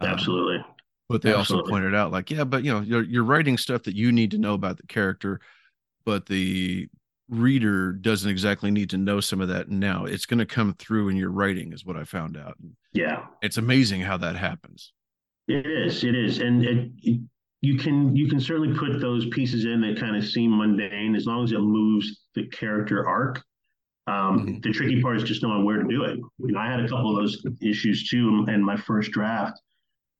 [0.00, 0.56] Um, Absolutely.
[0.56, 0.64] Um,
[1.08, 1.62] but they Absolutely.
[1.62, 4.30] also pointed out, like, yeah, but you know, you're you're writing stuff that you need
[4.30, 5.40] to know about the character,
[6.06, 6.88] but the
[7.28, 10.04] reader doesn't exactly need to know some of that now.
[10.04, 12.56] It's going to come through in your writing, is what I found out.
[12.92, 13.26] Yeah.
[13.42, 14.92] It's amazing how that happens.
[15.48, 16.04] It is.
[16.04, 16.38] It is.
[16.38, 17.20] And it,
[17.62, 21.26] you can you can certainly put those pieces in that kind of seem mundane as
[21.26, 23.42] long as it moves the character arc.
[24.08, 24.60] Um, mm-hmm.
[24.62, 26.18] The tricky part is just knowing where to do it.
[26.18, 29.58] You know, I had a couple of those issues too in my first draft.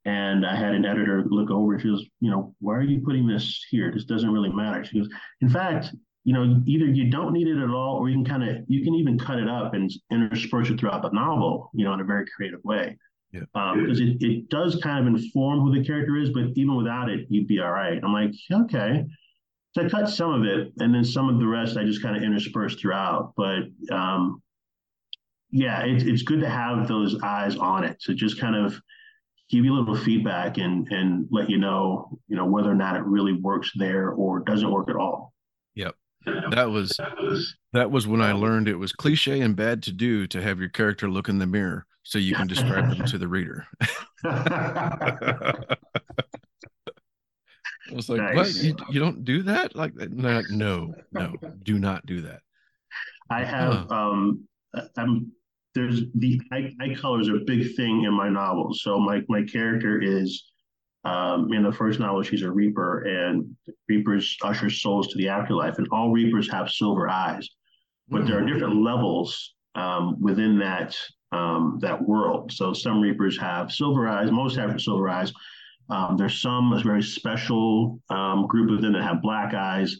[0.04, 1.78] And I had an editor look over.
[1.78, 3.92] She goes, you know, why are you putting this here?
[3.92, 4.84] This doesn't really matter.
[4.84, 5.08] She goes,
[5.40, 8.48] in fact, you know, either you don't need it at all, or you can kind
[8.48, 11.92] of you can even cut it up and intersperse it throughout the novel, you know,
[11.94, 12.96] in a very creative way.
[13.32, 13.40] Yeah.
[13.54, 17.08] Because um, it, it does kind of inform who the character is, but even without
[17.08, 17.98] it, you'd be all right.
[18.02, 19.04] I'm like, okay.
[19.74, 22.14] So I cut some of it, and then some of the rest I just kind
[22.14, 23.32] of interspersed throughout.
[23.36, 24.42] But um,
[25.50, 27.96] yeah, it, it's good to have those eyes on it.
[28.00, 28.78] So just kind of
[29.48, 32.96] give you a little feedback and and let you know, you know, whether or not
[32.96, 35.32] it really works there or doesn't work at all.
[35.74, 35.94] Yep.
[36.50, 37.00] That was
[37.72, 40.68] that was when I learned it was cliche and bad to do to have your
[40.68, 43.66] character look in the mirror so you can describe them to the reader.
[44.24, 45.64] I
[47.94, 48.36] was like, nice.
[48.36, 48.64] what?
[48.64, 49.76] You, you, don't do that?
[49.76, 52.40] Like, like, no, no, do not do that.
[53.30, 53.94] I have, huh.
[53.94, 54.46] um,
[54.96, 55.32] I'm,
[55.74, 58.82] there's the eye, eye colors are a big thing in my novels.
[58.82, 60.50] So my, my character is,
[61.04, 63.56] um, in the first novel, she's a Reaper, and
[63.88, 67.48] Reapers usher souls to the afterlife, and all Reapers have silver eyes,
[68.08, 68.28] but mm-hmm.
[68.28, 70.96] there are different levels um, within that
[71.32, 72.52] um, that world.
[72.52, 75.32] So some Reapers have silver eyes, most have silver eyes.
[75.90, 79.98] Um, there's some a very special um, group of them that have black eyes.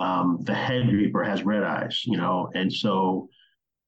[0.00, 3.28] Um, the head Reaper has red eyes, you know, and so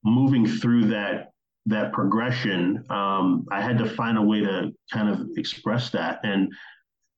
[0.04, 1.30] moving through that
[1.66, 6.20] that progression, um, I had to find a way to kind of express that.
[6.22, 6.52] And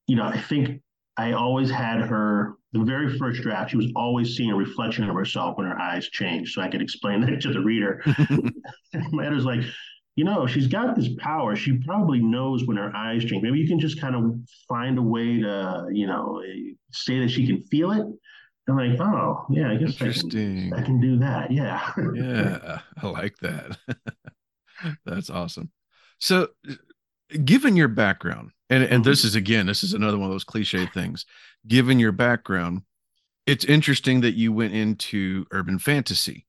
[0.06, 0.80] you know, I think
[1.16, 5.14] I always had her the very first draft, she was always seeing a reflection of
[5.14, 6.52] herself when her eyes changed.
[6.52, 8.02] So I could explain that to the reader.
[9.10, 9.62] My editor's like,
[10.16, 11.56] you know, she's got this power.
[11.56, 13.42] She probably knows when her eyes change.
[13.42, 14.34] Maybe you can just kind of
[14.66, 16.42] find a way to, you know,
[16.90, 18.06] say that she can feel it.
[18.68, 21.52] I'm like, oh, yeah, I guess I can, I can do that.
[21.52, 21.92] Yeah.
[22.14, 23.76] yeah, I like that.
[25.04, 25.70] That's awesome.
[26.18, 26.48] So,
[27.44, 29.28] given your background, and and this mm-hmm.
[29.28, 31.24] is again, this is another one of those cliche things.
[31.66, 32.82] Given your background,
[33.46, 36.46] it's interesting that you went into urban fantasy.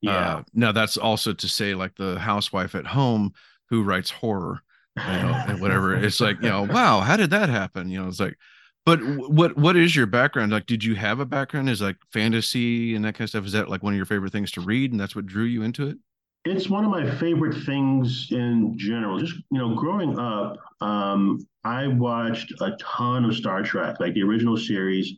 [0.00, 0.36] Yeah.
[0.36, 3.32] Uh, now that's also to say, like the housewife at home
[3.70, 4.60] who writes horror,
[4.96, 5.94] you know, and whatever.
[6.04, 7.88] It's like, you know, wow, how did that happen?
[7.88, 8.36] You know, it's like,
[8.84, 10.52] but what what is your background?
[10.52, 11.70] Like, did you have a background?
[11.70, 13.46] Is like fantasy and that kind of stuff?
[13.46, 15.62] Is that like one of your favorite things to read, and that's what drew you
[15.62, 15.96] into it?
[16.44, 19.18] It's one of my favorite things in general.
[19.18, 24.22] Just you know, growing up, um, I watched a ton of Star Trek, like the
[24.22, 25.14] original series.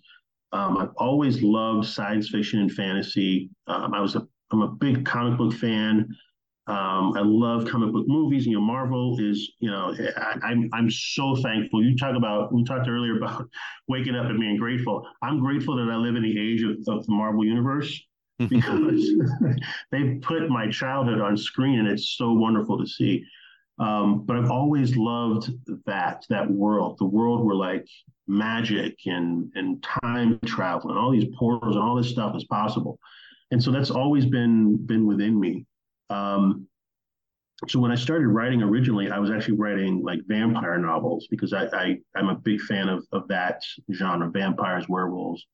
[0.53, 3.51] Um, I've always loved science fiction and fantasy.
[3.67, 6.09] Um, I was a I'm a big comic book fan.
[6.69, 8.47] Um, I love comic book movies.
[8.47, 11.83] You know, Marvel is, you know, I, am I'm, I'm so thankful.
[11.83, 13.49] You talk about we talked earlier about
[13.89, 15.09] waking up and being grateful.
[15.23, 18.01] I'm grateful that I live in the age of, of the Marvel universe
[18.49, 19.11] because
[19.91, 23.25] they put my childhood on screen and it's so wonderful to see.
[23.79, 25.51] Um, but I've always loved
[25.85, 27.87] that that world, the world where like
[28.27, 32.99] magic and and time travel and all these portals and all this stuff is possible,
[33.51, 35.67] and so that's always been been within me.
[36.09, 36.67] Um,
[37.69, 41.67] so when I started writing originally, I was actually writing like vampire novels because I,
[41.67, 45.47] I am a big fan of of that genre, vampires, werewolves,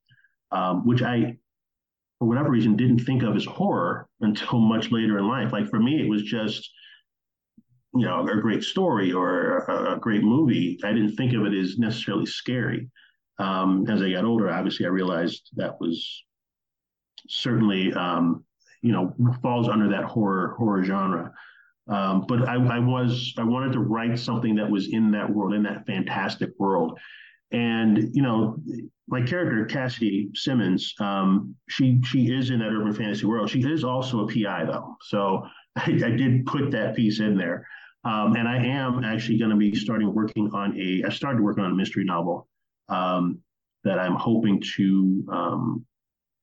[0.53, 1.39] um, which I
[2.23, 5.53] for whatever reason didn't think of as horror until much later in life.
[5.53, 6.71] Like for me, it was just
[7.97, 10.79] you know a great story or a, a great movie.
[10.85, 12.89] I didn't think of it as necessarily scary.
[13.41, 16.23] Um, as I got older, obviously, I realized that was
[17.29, 18.45] certainly um,
[18.83, 21.33] you know falls under that horror horror genre.
[21.89, 25.55] Um, but I, I, was I wanted to write something that was in that world,
[25.55, 27.01] in that fantastic world.
[27.53, 28.57] And you know,
[29.09, 33.51] my character Cassidy Simmons, um, she she is in that urban fantasy world.
[33.51, 37.67] She is also a PI though, so I, I did put that piece in there.
[38.05, 41.05] Um, and I am actually going to be starting working on a.
[41.07, 42.49] I started working on a mystery novel
[42.89, 43.39] um,
[43.85, 45.87] that I'm hoping to um,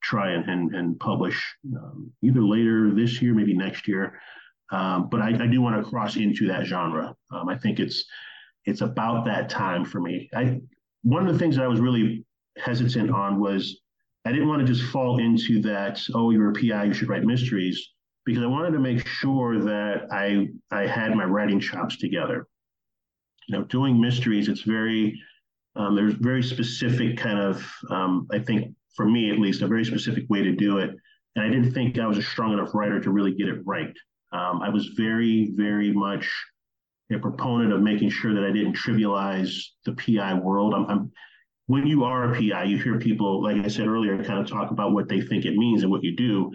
[0.02, 1.44] try and and, and publish
[1.76, 4.20] um, either later this year, maybe next year.
[4.72, 7.16] Um, but I, I, do want to cross into that genre.
[7.32, 8.06] I think it's
[8.66, 10.30] it's about that time for me.
[10.34, 10.62] I
[11.04, 12.26] one of the things that I was really
[12.58, 13.80] hesitant on was
[14.26, 16.02] I didn't want to just fall into that.
[16.14, 17.90] Oh, you're a PI, you should write mysteries,
[18.26, 22.48] because I wanted to make sure that I I had my writing chops together.
[23.48, 25.20] You know, doing mysteries, it's very
[25.76, 29.86] um, there's very specific kind of um, I think for me at least a very
[29.86, 30.92] specific way to do it,
[31.36, 33.94] and I didn't think I was a strong enough writer to really get it right.
[34.32, 36.30] Um, I was very very much
[37.12, 40.74] a proponent of making sure that I didn't trivialize the PI world.
[40.74, 41.12] I'm, I'm
[41.68, 44.72] when you are a PI, you hear people, like I said earlier, kind of talk
[44.72, 46.52] about what they think it means and what you do.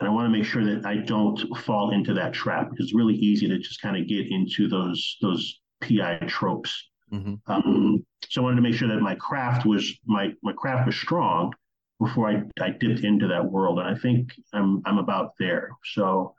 [0.00, 2.94] And I want to make sure that I don't fall into that trap because it's
[2.94, 6.90] really easy to just kind of get into those those PI tropes.
[7.12, 7.34] Mm-hmm.
[7.46, 10.96] Um, so I wanted to make sure that my craft was my my craft was
[10.96, 11.52] strong
[12.00, 13.78] before I, I dipped into that world.
[13.78, 15.70] And I think I'm I'm about there.
[15.84, 16.34] So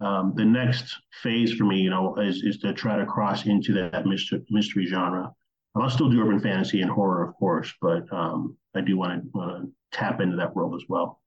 [0.00, 3.72] um, the next phase for me, you know, is is to try to cross into
[3.74, 5.30] that mystery, mystery genre.
[5.76, 9.30] I'll still do urban fantasy and horror, of course, but um, I do want to
[9.32, 11.20] want to tap into that world as well.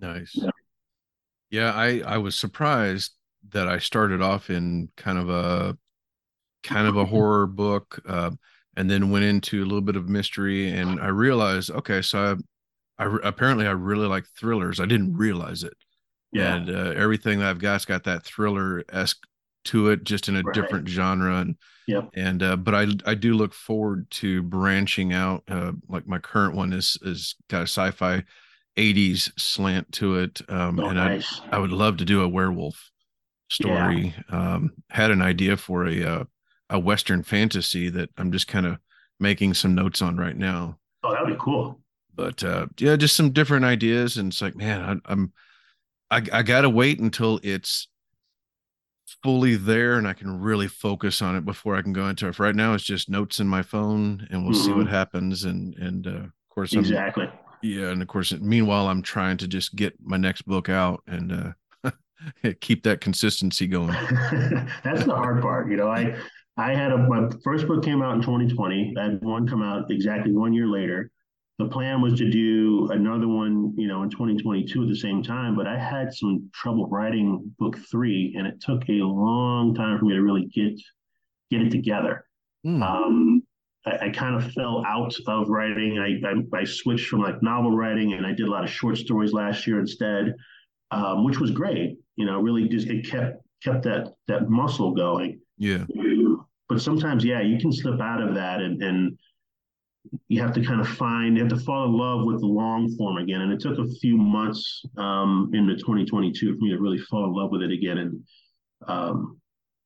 [0.00, 0.32] Nice.
[0.34, 0.50] Yeah.
[1.50, 3.12] yeah, I I was surprised
[3.50, 5.76] that I started off in kind of a
[6.62, 8.30] kind of a horror book, uh,
[8.76, 12.38] and then went into a little bit of mystery, and I realized, okay, so
[12.98, 14.80] I, I apparently I really like thrillers.
[14.80, 15.76] I didn't realize it.
[16.36, 16.56] Yeah.
[16.56, 19.26] And uh, everything that I've got's got that thriller esque
[19.66, 20.54] to it, just in a right.
[20.54, 21.36] different genre.
[21.36, 22.10] And Yep.
[22.14, 25.44] And uh, but I I do look forward to branching out.
[25.48, 28.24] Uh, like my current one is is got a sci-fi
[28.76, 30.40] 80s slant to it.
[30.48, 31.40] Um, oh, and nice.
[31.50, 32.90] I I would love to do a werewolf
[33.48, 34.14] story.
[34.30, 34.54] Yeah.
[34.54, 36.24] Um, had an idea for a uh,
[36.70, 38.78] a western fantasy that I'm just kind of
[39.20, 40.78] making some notes on right now.
[41.04, 41.80] Oh, that'd be cool.
[42.16, 45.32] But uh, yeah, just some different ideas, and it's like, man, I, I'm
[46.10, 47.88] I, I gotta wait until it's
[49.22, 52.38] fully there and I can really focus on it before I can go into it.
[52.38, 54.64] Right now, it's just notes in my phone, and we'll mm-hmm.
[54.64, 54.94] see what mm-hmm.
[54.94, 55.44] happens.
[55.44, 57.28] And and uh, of course, I'm, exactly.
[57.62, 61.54] Yeah, and of course, meanwhile, I'm trying to just get my next book out and
[61.84, 61.90] uh,
[62.60, 63.88] keep that consistency going.
[64.84, 65.88] That's the hard part, you know.
[65.88, 66.16] I
[66.56, 68.94] I had a my first book came out in 2020.
[68.98, 71.10] I had one come out exactly one year later
[71.58, 75.56] the plan was to do another one, you know, in 2022 at the same time,
[75.56, 80.04] but I had some trouble writing book three, and it took a long time for
[80.04, 80.78] me to really get
[81.50, 82.26] get it together.
[82.66, 82.82] Mm.
[82.82, 83.42] Um,
[83.86, 85.98] I, I, kind of fell out of writing.
[85.98, 88.98] I, I, I switched from like novel writing, and I did a lot of short
[88.98, 90.34] stories last year instead,
[90.90, 91.96] um, which was great.
[92.16, 95.40] You know, really just it kept kept that that muscle going.
[95.56, 95.84] Yeah.
[96.68, 99.16] But sometimes, yeah, you can slip out of that and and
[100.28, 102.94] you have to kind of find, you have to fall in love with the long
[102.96, 103.42] form again.
[103.42, 107.32] And it took a few months um, into 2022 for me to really fall in
[107.32, 108.22] love with it again and
[108.88, 109.40] um,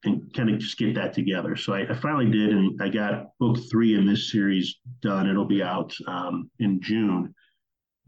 [0.04, 1.56] and kind of just get that together.
[1.56, 5.28] So I, I, finally did, and I got book three in this series done.
[5.28, 7.34] It'll be out um, in June.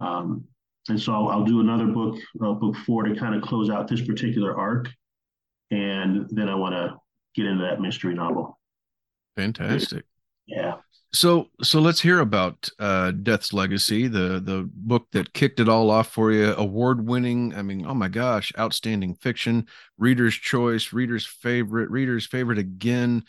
[0.01, 0.45] Um,
[0.89, 3.89] and so I'll, I'll, do another book, uh, book four, to kind of close out
[3.89, 4.89] this particular arc.
[5.71, 6.97] And then I want to
[7.35, 8.59] get into that mystery novel.
[9.37, 10.05] Fantastic.
[10.47, 10.77] Yeah.
[11.15, 15.91] So so let's hear about uh, Death's Legacy, the the book that kicked it all
[15.91, 16.55] off for you.
[16.55, 19.67] Award winning, I mean, oh my gosh, outstanding fiction,
[19.99, 23.25] reader's choice, reader's favorite, reader's favorite again.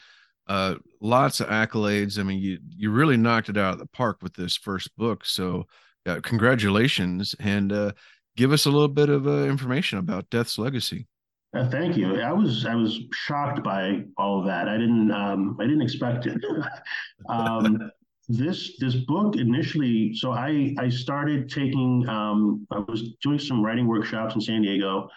[0.48, 2.18] Uh, lots of accolades.
[2.18, 5.26] I mean, you you really knocked it out of the park with this first book.
[5.26, 5.66] So
[6.06, 7.92] uh, congratulations and uh,
[8.38, 11.08] give us a little bit of uh, information about Death's Legacy.
[11.54, 12.20] Uh, thank you.
[12.20, 14.68] I was I was shocked by all of that.
[14.68, 16.44] I didn't um, I didn't expect it.
[17.30, 17.92] um,
[18.28, 23.88] this this book initially, so I I started taking um, I was doing some writing
[23.88, 25.08] workshops in San Diego,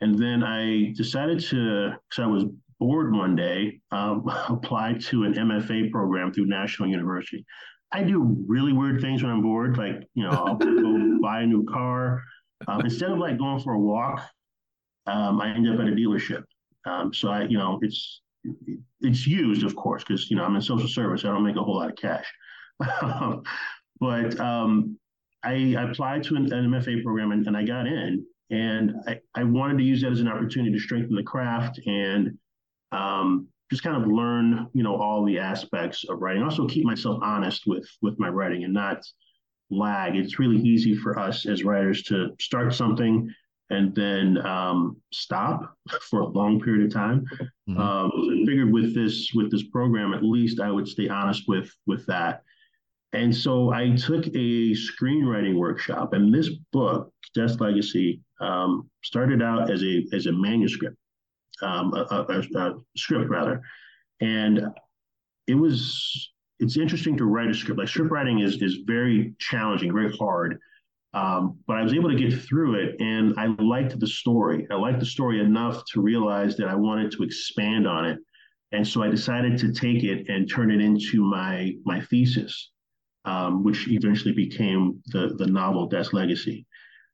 [0.00, 2.44] and then I decided to because I was
[2.80, 7.44] bored one day um, apply to an MFA program through National University.
[7.92, 11.46] I do really weird things when I'm bored, like you know I'll go buy a
[11.46, 12.22] new car.
[12.68, 14.22] Um, instead of like going for a walk
[15.06, 16.44] um, I ended up at a dealership.
[16.86, 18.20] Um, so I, you know, it's
[19.00, 21.24] it's used, of course, because you know I'm in social service.
[21.24, 22.26] I don't make a whole lot of cash,
[24.00, 24.98] but um,
[25.42, 29.20] I, I, applied to an, an MFA program and, and, I got in, and I,
[29.34, 32.38] I wanted to use that as an opportunity to strengthen the craft and
[32.92, 36.42] um, just kind of learn, you know, all the aspects of writing.
[36.42, 39.02] Also, keep myself honest with with my writing and not
[39.70, 40.16] lag.
[40.16, 43.32] It's really easy for us as writers to start something
[43.70, 45.74] and then um, stop
[46.10, 47.24] for a long period of time.
[47.68, 47.78] Mm-hmm.
[47.78, 51.70] Um, so figured with this with this program, at least I would stay honest with
[51.86, 52.42] with that.
[53.12, 59.70] And so I took a screenwriting workshop, and this book, Death Legacy, um, started out
[59.70, 60.96] as a as a manuscript,
[61.62, 63.62] um, a, a, a, script rather,
[64.20, 64.66] and
[65.46, 67.78] it was it's interesting to write a script.
[67.78, 70.58] Like script writing is is very challenging, very hard.
[71.14, 74.66] Um, but I was able to get through it and I liked the story.
[74.70, 78.18] I liked the story enough to realize that I wanted to expand on it.
[78.72, 82.72] And so I decided to take it and turn it into my my thesis,
[83.24, 86.66] um, which eventually became the, the novel Death's Legacy.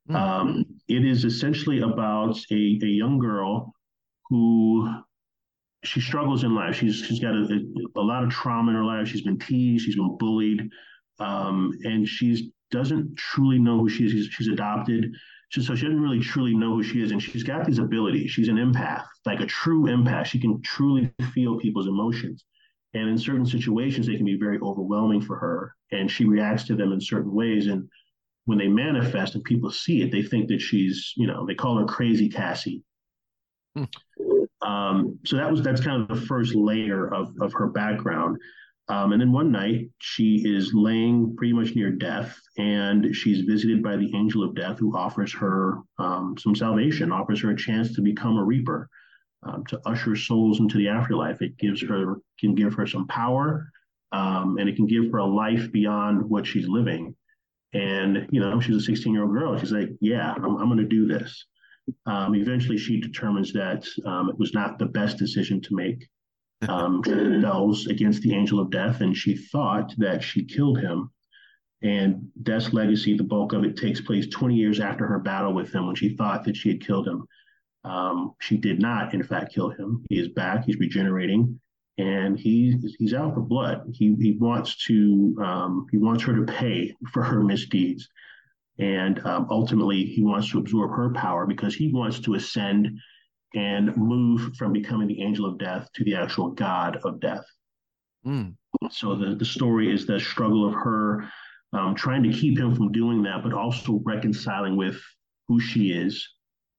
[0.08, 0.16] Mm-hmm.
[0.16, 3.74] Um, it is essentially about a, a young girl
[4.30, 4.90] who
[5.84, 6.76] she struggles in life.
[6.76, 9.08] She's she's got a, a, a lot of trauma in her life.
[9.08, 10.70] She's been teased, she's been bullied,
[11.18, 14.26] um, and she's doesn't truly know who she is.
[14.26, 15.14] She's, adopted.
[15.50, 17.10] So, so she doesn't really truly know who she is.
[17.10, 18.30] And she's got these abilities.
[18.30, 20.26] She's an empath, like a true empath.
[20.26, 22.44] She can truly feel people's emotions.
[22.94, 25.74] And in certain situations, they can be very overwhelming for her.
[25.92, 27.66] And she reacts to them in certain ways.
[27.66, 27.88] And
[28.46, 31.78] when they manifest and people see it, they think that she's, you know, they call
[31.78, 32.82] her crazy Cassie.
[33.76, 33.84] Hmm.
[34.62, 38.36] Um, so that was that's kind of the first layer of of her background.
[38.90, 43.84] Um, and then one night she is laying pretty much near death, and she's visited
[43.84, 47.94] by the angel of death, who offers her um, some salvation, offers her a chance
[47.94, 48.88] to become a reaper,
[49.44, 51.40] um, to usher souls into the afterlife.
[51.40, 53.70] It gives her can give her some power,
[54.10, 57.14] um, and it can give her a life beyond what she's living.
[57.72, 59.56] And you know, she's a 16 year old girl.
[59.56, 61.46] She's like, "Yeah, I'm, I'm going to do this."
[62.06, 66.08] Um, eventually, she determines that um, it was not the best decision to make.
[66.68, 71.10] Um, rebels against the angel of death, and she thought that she killed him.
[71.82, 75.72] And Death's legacy, the bulk of it, takes place 20 years after her battle with
[75.72, 77.24] him when she thought that she had killed him.
[77.84, 80.04] Um, she did not, in fact, kill him.
[80.10, 80.64] He is back.
[80.66, 81.58] He's regenerating,
[81.96, 83.86] and he's he's out for blood.
[83.92, 88.08] He he wants to um, he wants her to pay for her misdeeds.
[88.78, 92.98] And um, ultimately, he wants to absorb her power because he wants to ascend
[93.54, 97.44] and move from becoming the angel of death to the actual god of death.
[98.26, 98.54] Mm.
[98.90, 101.28] So the, the story is the struggle of her
[101.72, 105.00] um, trying to keep him from doing that, but also reconciling with
[105.48, 106.26] who she is.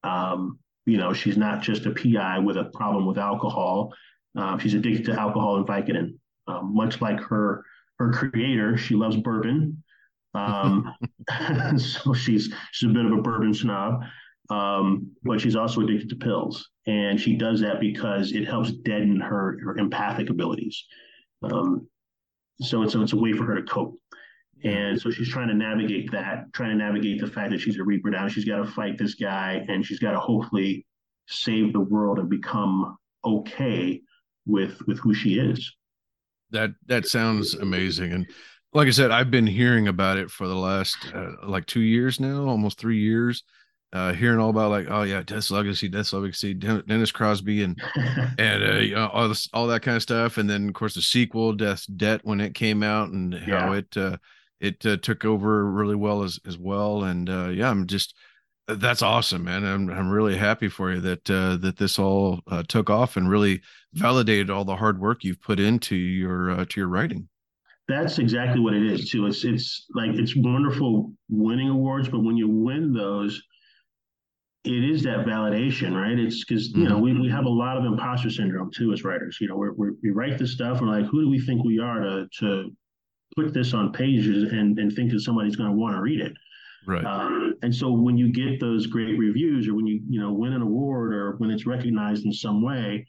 [0.03, 3.93] Um, you know, she's not just a PI with a problem with alcohol.
[4.36, 6.17] Um, she's addicted to alcohol and Vicodin.
[6.47, 7.63] Um, much like her
[7.99, 9.84] her creator, she loves bourbon.
[10.34, 10.93] Um,
[11.78, 14.01] so she's she's a bit of a bourbon snob,
[14.52, 19.20] um, but she's also addicted to pills, and she does that because it helps deaden
[19.22, 20.84] her her empathic abilities.
[21.41, 21.88] Um,
[22.60, 23.97] so it's a, it's a way for her to cope.
[24.64, 27.84] And so she's trying to navigate that, trying to navigate the fact that she's a
[27.84, 28.28] Reaper now.
[28.28, 30.86] She's got to fight this guy, and she's got to hopefully
[31.28, 34.02] save the world and become okay
[34.45, 35.74] with with who she is.
[36.52, 38.30] That that sounds amazing, and
[38.74, 42.20] like I said, I've been hearing about it for the last uh, like two years
[42.20, 43.43] now, almost three years.
[43.94, 47.78] Uh, hearing all about like, oh yeah, Death's Legacy, Death's Legacy, Dennis Crosby, and
[48.39, 50.96] and uh, you know, all this, all that kind of stuff, and then of course
[50.96, 53.80] the sequel, Death's Debt, when it came out, and how yeah.
[53.80, 54.18] it uh,
[54.62, 57.04] it uh, took over really well as as well.
[57.04, 58.16] And uh, yeah, I'm just
[58.68, 59.66] that's awesome, man.
[59.66, 63.30] I'm I'm really happy for you that uh, that this all uh, took off and
[63.30, 63.62] really
[63.94, 67.28] validated all the hard work you've put into your uh, to your writing.
[67.88, 69.26] That's exactly what it is too.
[69.26, 73.42] It's it's like it's wonderful winning awards, but when you win those,
[74.64, 76.18] it is that validation, right?
[76.18, 79.38] It's because you know we, we have a lot of imposter syndrome too as writers.
[79.41, 81.80] You know, we're, we're, we write this stuff, and like, who do we think we
[81.80, 82.72] are to to
[83.36, 86.34] put this on pages and and think that somebody's going to want to read it?
[86.86, 87.03] Right.
[87.05, 90.53] Um, and so when you get those great reviews, or when you you know win
[90.53, 93.07] an award, or when it's recognized in some way,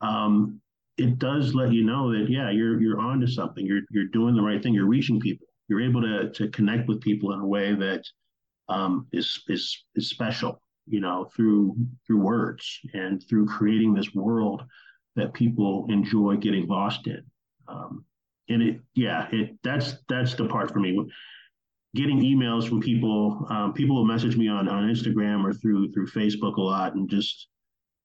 [0.00, 0.58] um,
[0.96, 3.66] it does let you know that yeah, you're you're onto something.
[3.66, 4.72] You're you're doing the right thing.
[4.72, 5.46] You're reaching people.
[5.68, 8.04] You're able to to connect with people in a way that
[8.70, 10.62] um, is is is special.
[10.86, 11.76] You know, through
[12.06, 14.62] through words and through creating this world
[15.16, 17.22] that people enjoy getting lost in.
[17.68, 18.04] Um,
[18.48, 20.98] and it, yeah, it that's that's the part for me.
[21.94, 26.08] Getting emails from people, um, people will message me on on Instagram or through through
[26.08, 27.48] Facebook a lot, and just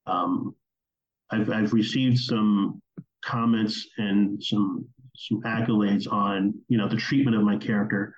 [0.05, 0.55] um,
[1.31, 2.81] I've I've received some
[3.25, 8.15] comments and some some accolades on you know the treatment of my character,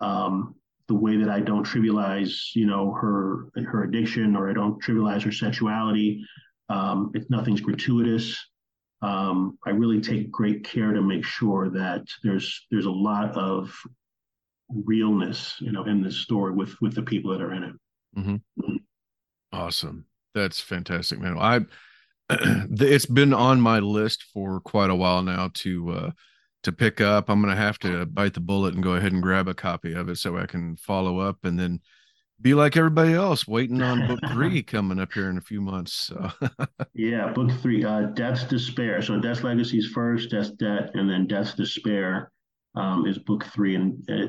[0.00, 0.54] um,
[0.88, 5.22] the way that I don't trivialize you know her her addiction or I don't trivialize
[5.22, 6.24] her sexuality.
[6.68, 8.38] Um, if nothing's gratuitous,
[9.02, 13.74] um, I really take great care to make sure that there's there's a lot of
[14.70, 17.74] realness you know in this story with with the people that are in it.
[18.16, 18.76] Mm-hmm.
[19.52, 21.36] Awesome, that's fantastic, man.
[21.38, 21.60] I
[22.30, 26.10] it's been on my list for quite a while now to uh
[26.62, 27.28] to pick up.
[27.28, 30.08] I'm gonna have to bite the bullet and go ahead and grab a copy of
[30.08, 31.80] it so I can follow up and then
[32.40, 35.92] be like everybody else waiting on book three coming up here in a few months.
[35.92, 36.30] So.
[36.94, 39.00] yeah, book three, uh, Death's Despair.
[39.00, 42.32] So Death's Legacy is first, Death's Debt, and then Death's Despair
[42.74, 43.76] um, is book three.
[43.76, 44.26] And uh,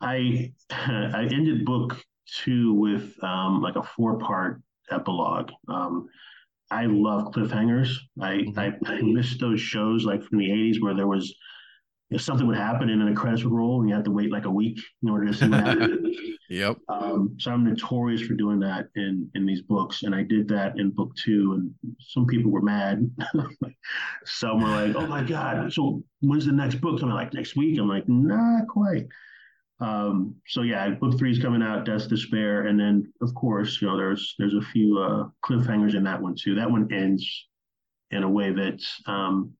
[0.00, 1.96] I I ended book
[2.42, 4.60] two with um, like a four part
[4.90, 5.50] epilogue.
[5.68, 6.08] Um,
[6.70, 7.94] I love cliffhangers.
[8.20, 8.58] I, mm-hmm.
[8.58, 11.34] I, I miss those shows like from the '80s where there was
[12.10, 14.30] if something would happen and then the credits would roll and you have to wait
[14.30, 16.14] like a week in order to see what happened.
[16.50, 16.76] yep.
[16.88, 20.78] Um, so I'm notorious for doing that in in these books, and I did that
[20.78, 23.10] in book two, and some people were mad.
[24.24, 25.72] some were like, "Oh my god!
[25.72, 27.14] So when's the next book coming?
[27.14, 29.06] Like next week?" I'm like, "Not quite."
[29.80, 33.88] Um, so yeah, book three is coming out, Death's Despair, and then of course, you
[33.88, 36.54] know, there's there's a few uh, cliffhangers in that one too.
[36.54, 37.48] That one ends
[38.10, 39.52] in a way that um,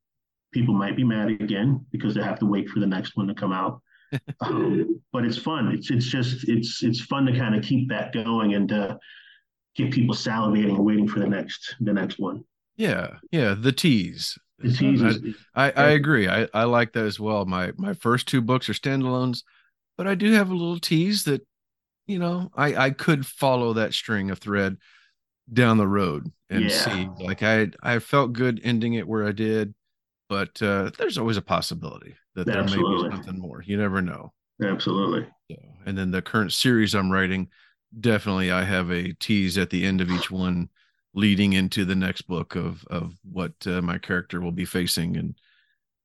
[0.55, 3.35] people might be mad again because they have to wait for the next one to
[3.35, 3.83] come out.
[4.41, 5.73] um, but it's fun.
[5.75, 8.97] It's it's just it's it's fun to kind of keep that going and uh,
[9.77, 12.45] get people salivating and waiting for the next the next one.
[12.77, 14.39] Yeah, yeah, the tease.
[14.59, 15.03] The tease.
[15.03, 15.21] I, Is,
[15.55, 16.29] I, I agree.
[16.29, 17.45] I, I like that as well.
[17.45, 19.43] My my first two books are standalones,
[19.99, 21.45] but I do have a little tease that,
[22.07, 24.77] you know, I I could follow that string of thread
[25.53, 26.69] down the road and Yeah.
[26.71, 27.09] see.
[27.19, 29.75] Like I I felt good ending it where I did,
[30.35, 33.63] but uh, there's always a possibility that there may be something more.
[33.65, 34.33] You never know.
[34.61, 35.29] absolutely.
[35.49, 35.57] So,
[35.87, 37.51] and then the current series I'm writing,
[38.01, 40.71] definitely I have a tease at the end of each one,
[41.15, 45.39] leading into the next book of of what uh, my character will be facing, and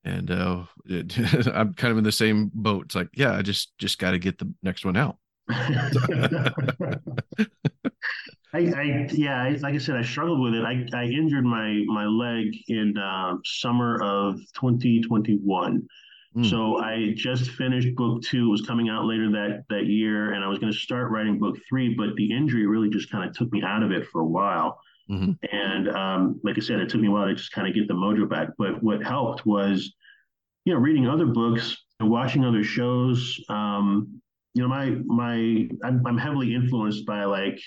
[0.04, 1.18] and uh, it,
[1.48, 2.86] I'm kind of in the same boat.
[2.86, 5.18] It's like, yeah, I just just got to get the next one out.
[8.54, 10.64] I, I yeah, I, like I said, I struggled with it.
[10.64, 15.88] I, I injured my my leg in um, summer of 2021.
[16.36, 16.50] Mm.
[16.50, 18.48] So I just finished book two.
[18.48, 21.40] It was coming out later that that year, and I was going to start writing
[21.40, 24.22] book three, but the injury really just kind of took me out of it for
[24.22, 24.80] a while.
[25.10, 25.38] Mhm.
[25.52, 27.88] And um, like I said, it took me a while to just kind of get
[27.88, 28.50] the mojo back.
[28.58, 29.94] But what helped was,
[30.66, 33.44] you know, reading other books and watching other shows.
[33.50, 34.22] Um,
[34.54, 37.60] you know, my my I'm, I'm heavily influenced by like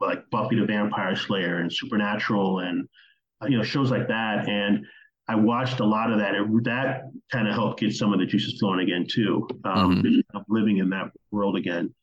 [0.00, 2.88] like Buffy the Vampire Slayer and Supernatural and
[3.48, 4.48] you know shows like that.
[4.48, 4.84] And
[5.28, 6.34] I watched a lot of that.
[6.34, 9.46] and that kind of helped get some of the juices flowing again too.
[9.64, 10.22] Um, Mhm.
[10.34, 11.94] of living in that world again,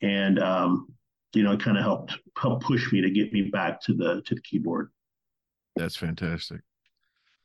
[0.00, 0.86] and um,
[1.34, 4.22] you know, it kind of helped help push me to get me back to the
[4.26, 4.90] to the keyboard.
[5.76, 6.62] That's fantastic.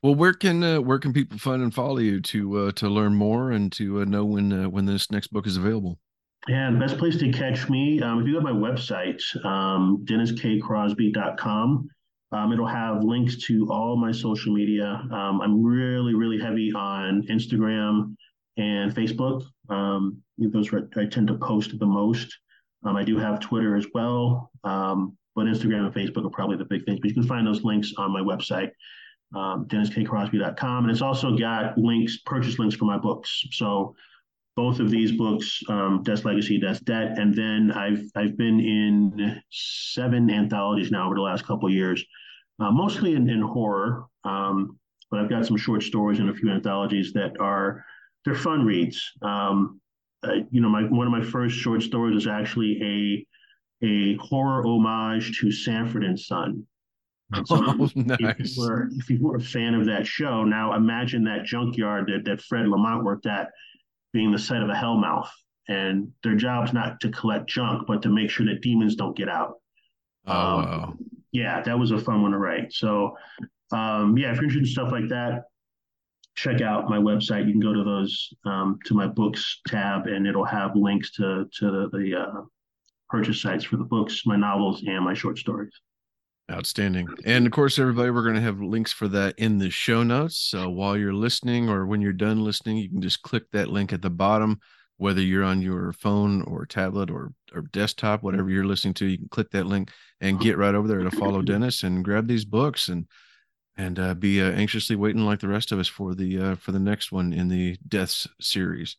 [0.02, 3.16] Well, where can uh, where can people find and follow you to uh, to learn
[3.16, 6.00] more and to uh, know when uh, when this next book is available?
[6.48, 10.06] And the best place to catch me, um, if you go to my website, um,
[10.06, 11.90] denniskcrosby.com,
[12.32, 14.86] um, it'll have links to all my social media.
[15.12, 18.16] Um, I'm really, really heavy on Instagram
[18.58, 19.44] and Facebook.
[19.70, 22.36] Um, those are, I tend to post the most.
[22.84, 26.66] Um, I do have Twitter as well, um, but Instagram and Facebook are probably the
[26.66, 27.00] big things.
[27.00, 28.70] But you can find those links on my website,
[29.36, 30.84] um, denniskcrosby.com.
[30.84, 33.46] And it's also got links, purchase links for my books.
[33.52, 33.96] So
[34.56, 39.42] both of these books, um, Death's Legacy, Death's Debt, and then I've I've been in
[39.52, 42.04] seven anthologies now over the last couple of years,
[42.60, 44.80] uh, mostly in, in horror, um,
[45.12, 47.84] but I've got some short stories and a few anthologies that are
[48.24, 49.12] they're fun reads.
[49.22, 49.82] Um,
[50.24, 52.82] uh, you know, my one of my first short stories is actually
[53.84, 56.66] a a horror homage to Sanford and Son.
[57.46, 58.56] So Oh, if nice.
[58.56, 62.24] you were if you were a fan of that show, now imagine that junkyard that,
[62.26, 63.50] that Fred Lamont worked at
[64.16, 65.30] being the site of a hellmouth.
[65.68, 69.30] And their job's not to collect junk, but to make sure that demons don't get
[69.30, 69.56] out.
[70.26, 70.94] Oh, Um, wow.
[71.34, 72.72] Yeah, that was a fun one to write.
[72.72, 73.18] So
[73.72, 75.44] um, yeah, if you're interested in stuff like that,
[76.36, 77.46] check out my website.
[77.46, 81.46] You can go to those um, to my books tab, and it'll have links to
[81.60, 82.42] to the, the uh,
[83.10, 85.74] purchase sites for the books, my novels, and my short stories.
[86.52, 87.08] Outstanding.
[87.26, 90.38] And of course, everybody, we're going to have links for that in the show notes.
[90.38, 93.92] So while you're listening or when you're done listening, you can just click that link
[93.92, 94.60] at the bottom,
[94.98, 99.18] whether you're on your phone or tablet or, or desktop, whatever you're listening to, you
[99.18, 99.92] can click that link
[100.22, 103.08] and get right over there to follow Dennis and grab these books and
[103.78, 106.72] and uh, be uh, anxiously waiting like the rest of us for the uh, for
[106.72, 108.98] the next one in the Deaths series.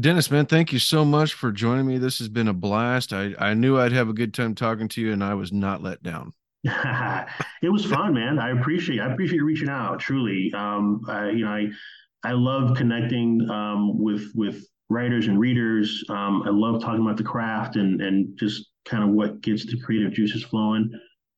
[0.00, 1.98] Dennis, man, thank you so much for joining me.
[1.98, 3.12] This has been a blast.
[3.12, 5.82] I, I knew I'd have a good time talking to you, and I was not
[5.82, 6.32] let down.
[6.64, 8.38] It was fun, man.
[8.38, 9.98] I appreciate I appreciate you reaching out.
[9.98, 11.68] Truly, um, I, you know, I
[12.24, 16.04] I love connecting um, with with writers and readers.
[16.08, 19.80] Um, I love talking about the craft and and just kind of what gets the
[19.80, 20.90] creative juices flowing.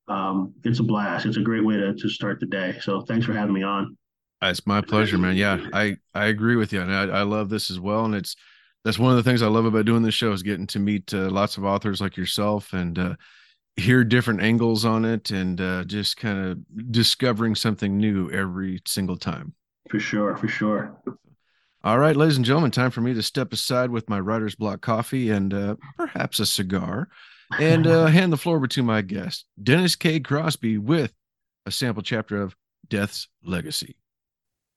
[0.08, 1.24] Um, it's a blast.
[1.24, 2.78] It's a great way to to start the day.
[2.82, 3.96] So thanks for having me on.
[4.42, 5.36] It's my pleasure, man.
[5.36, 8.04] Yeah, I I agree with you, and I, I love this as well.
[8.04, 8.36] And it's
[8.84, 11.14] that's one of the things I love about doing this show is getting to meet
[11.14, 13.14] uh, lots of authors like yourself and uh,
[13.76, 19.16] hear different angles on it, and uh, just kind of discovering something new every single
[19.16, 19.54] time.
[19.90, 20.96] For sure, for sure.
[21.82, 24.80] All right, ladies and gentlemen, time for me to step aside with my writer's block
[24.80, 27.08] coffee and uh, perhaps a cigar,
[27.58, 30.20] and uh, hand the floor over to my guest, Dennis K.
[30.20, 31.12] Crosby, with
[31.66, 32.56] a sample chapter of
[32.88, 33.96] Death's Legacy.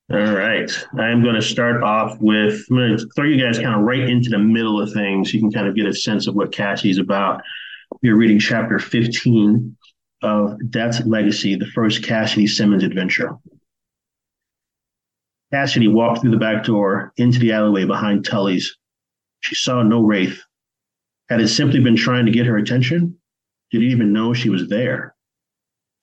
[0.09, 0.71] All right.
[0.97, 4.07] I'm going to start off with, I'm going to throw you guys kind of right
[4.07, 5.29] into the middle of things.
[5.29, 7.41] So you can kind of get a sense of what Cassie's about.
[8.01, 9.75] You're reading chapter 15
[10.21, 13.35] of Death's Legacy, the first Cassidy Simmons adventure.
[15.51, 18.77] Cassidy walked through the back door into the alleyway behind Tully's.
[19.39, 20.41] She saw no wraith.
[21.29, 23.17] Had it simply been trying to get her attention?
[23.71, 25.15] Did he even know she was there?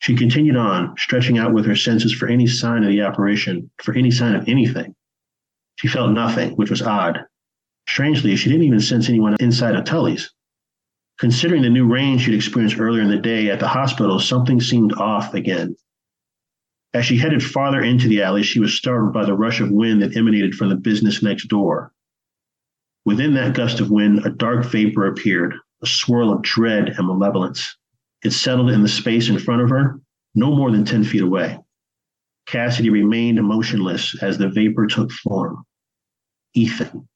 [0.01, 3.95] She continued on, stretching out with her senses for any sign of the apparition, for
[3.95, 4.95] any sign of anything.
[5.76, 7.20] She felt nothing, which was odd.
[7.89, 10.32] Strangely, she didn't even sense anyone inside of Tully's.
[11.19, 14.93] Considering the new rain she'd experienced earlier in the day at the hospital, something seemed
[14.95, 15.77] off again.
[16.93, 20.03] As she headed farther into the alley, she was startled by the rush of wind
[20.03, 21.93] that emanated from the business next door.
[23.05, 27.77] Within that gust of wind, a dark vapor appeared, a swirl of dread and malevolence.
[28.23, 30.01] It settled in the space in front of her,
[30.35, 31.59] no more than 10 feet away.
[32.47, 35.65] Cassidy remained motionless as the vapor took form.
[36.55, 37.09] Ethan.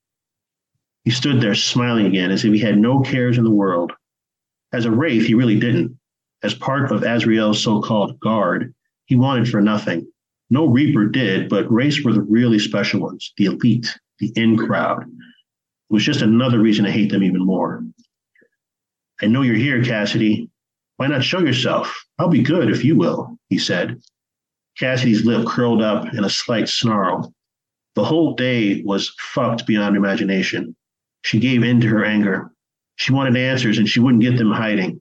[1.04, 3.92] He stood there smiling again as if he had no cares in the world.
[4.72, 5.98] As a wraith, he really didn't.
[6.42, 8.74] As part of Azrael's so called guard,
[9.06, 10.06] he wanted for nothing.
[10.50, 15.02] No Reaper did, but wraiths were the really special ones, the elite, the in crowd.
[15.02, 17.84] It was just another reason to hate them even more.
[19.20, 20.48] I know you're here, Cassidy,
[20.98, 22.04] why not show yourself?
[22.18, 24.00] I'll be good if you will, he said.
[24.78, 27.32] Cassidy's lip curled up in a slight snarl.
[27.94, 30.74] The whole day was fucked beyond imagination.
[31.28, 32.50] She gave in to her anger.
[32.96, 34.98] She wanted answers and she wouldn't get them hiding.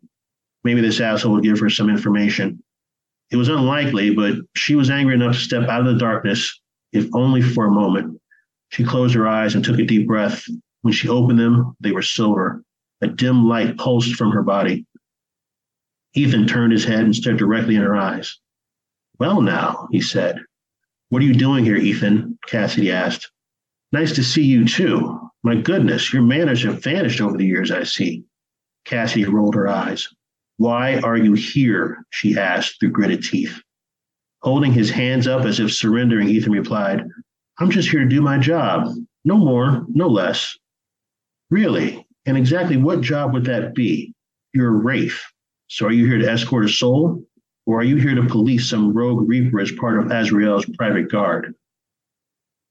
[0.66, 2.62] Maybe this asshole would give her some information.
[3.32, 6.60] It was unlikely, but she was angry enough to step out of the darkness,
[6.92, 8.20] if only for a moment.
[8.74, 10.44] She closed her eyes and took a deep breath.
[10.82, 12.62] When she opened them, they were silver.
[13.00, 14.86] A dim light pulsed from her body.
[16.14, 18.38] Ethan turned his head and stared directly in her eyes.
[19.18, 20.42] Well, now, he said.
[21.08, 22.38] What are you doing here, Ethan?
[22.48, 23.32] Cassidy asked.
[23.92, 25.20] Nice to see you, too.
[25.44, 28.26] My goodness, your manners have vanished over the years, I see.
[28.86, 30.08] Cassidy rolled her eyes.
[30.58, 32.06] Why are you here?
[32.10, 33.62] she asked through gritted teeth.
[34.42, 37.06] Holding his hands up as if surrendering, Ethan replied,
[37.60, 38.90] I'm just here to do my job.
[39.24, 40.58] No more, no less.
[41.50, 42.06] Really?
[42.26, 44.14] And exactly what job would that be?
[44.54, 45.20] You're a wraith.
[45.68, 47.24] So are you here to escort a soul?
[47.66, 51.54] Or are you here to police some rogue reaper as part of Azrael's private guard?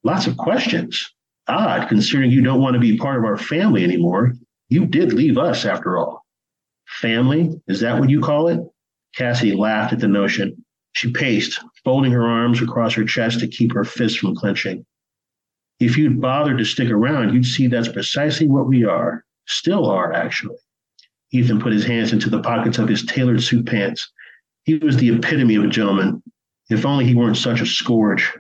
[0.07, 1.13] Lots of questions.
[1.49, 4.35] Odd, considering you don't want to be part of our family anymore.
[4.69, 6.25] You did leave us, after all.
[6.87, 7.61] Family?
[7.67, 8.61] Is that what you call it?
[9.17, 10.65] Cassie laughed at the notion.
[10.93, 14.87] She paced, folding her arms across her chest to keep her fists from clenching.
[15.81, 19.25] If you'd bothered to stick around, you'd see that's precisely what we are.
[19.49, 20.59] Still are, actually.
[21.33, 24.09] Ethan put his hands into the pockets of his tailored suit pants.
[24.67, 26.23] He was the epitome of a gentleman.
[26.71, 28.33] If only he weren't such a scourge.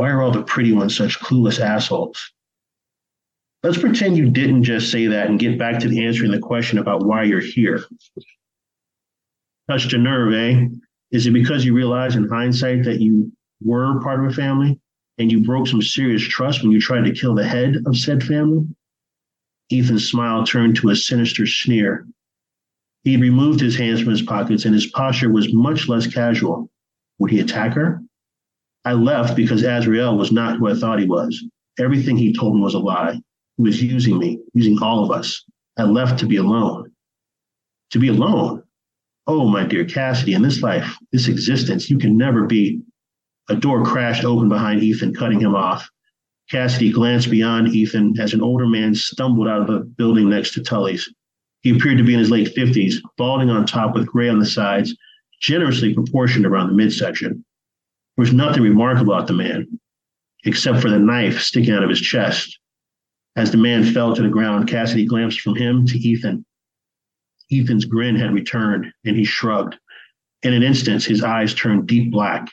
[0.00, 2.32] Why are all the pretty ones such clueless assholes?
[3.62, 7.04] Let's pretend you didn't just say that and get back to answering the question about
[7.04, 7.84] why you're here.
[9.68, 10.68] Touched a nerve, eh?
[11.10, 13.30] Is it because you realize in hindsight that you
[13.62, 14.80] were part of a family
[15.18, 18.24] and you broke some serious trust when you tried to kill the head of said
[18.24, 18.66] family?
[19.70, 22.06] Ethan's smile turned to a sinister sneer.
[23.04, 26.70] He removed his hands from his pockets and his posture was much less casual.
[27.18, 28.02] Would he attack her?
[28.90, 31.44] I left because Azrael was not who I thought he was.
[31.78, 33.20] Everything he told me was a lie.
[33.56, 35.44] He was using me, using all of us.
[35.78, 36.90] I left to be alone.
[37.92, 38.64] To be alone?
[39.28, 42.80] Oh, my dear Cassidy, in this life, this existence, you can never be.
[43.48, 45.88] A door crashed open behind Ethan, cutting him off.
[46.50, 50.64] Cassidy glanced beyond Ethan as an older man stumbled out of the building next to
[50.64, 51.08] Tully's.
[51.60, 54.46] He appeared to be in his late 50s, balding on top with gray on the
[54.46, 54.96] sides,
[55.40, 57.44] generously proportioned around the midsection.
[58.20, 59.80] There was nothing remarkable about the man,
[60.44, 62.58] except for the knife sticking out of his chest.
[63.34, 66.44] As the man fell to the ground, Cassidy glanced from him to Ethan.
[67.50, 69.78] Ethan's grin had returned, and he shrugged.
[70.42, 72.46] In an instant, his eyes turned deep black.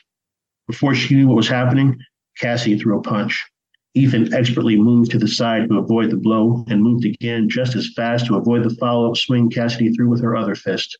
[0.66, 2.00] Before she knew what was happening,
[2.38, 3.44] Cassidy threw a punch.
[3.92, 7.92] Ethan expertly moved to the side to avoid the blow and moved again just as
[7.94, 10.96] fast to avoid the follow up swing Cassidy threw with her other fist.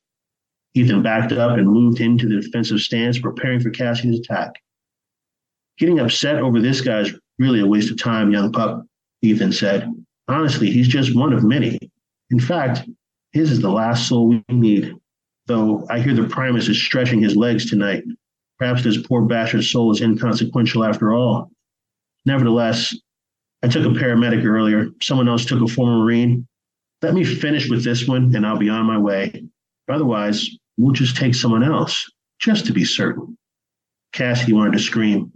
[0.75, 4.53] Ethan backed up and moved into the defensive stance, preparing for Cassidy's attack.
[5.79, 8.85] Getting upset over this guy's really a waste of time, young pup,
[9.23, 9.89] Ethan said.
[10.29, 11.79] Honestly, he's just one of many.
[12.31, 12.89] In fact,
[13.33, 14.95] his is the last soul we need.
[15.47, 18.05] Though I hear the Primus is stretching his legs tonight.
[18.59, 21.51] Perhaps this poor bastard's soul is inconsequential after all.
[22.27, 22.95] Nevertheless,
[23.63, 24.89] I took a paramedic earlier.
[25.01, 26.47] Someone else took a former Marine.
[27.01, 29.45] Let me finish with this one and I'll be on my way.
[29.89, 33.37] Otherwise, we'll just take someone else, just to be certain.
[34.13, 35.33] Cassidy wanted to scream.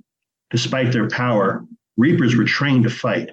[0.50, 1.64] Despite their power,
[1.96, 3.30] Reapers were trained to fight.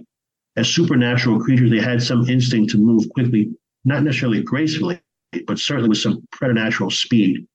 [0.58, 3.52] As supernatural creatures, they had some instinct to move quickly,
[3.86, 5.00] not necessarily gracefully,
[5.48, 7.48] but certainly with some preternatural speed.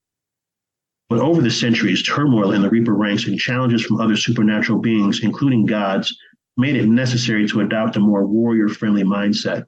[1.11, 5.21] But over the centuries, turmoil in the Reaper ranks and challenges from other supernatural beings,
[5.23, 6.17] including gods,
[6.57, 9.65] made it necessary to adopt a more warrior friendly mindset.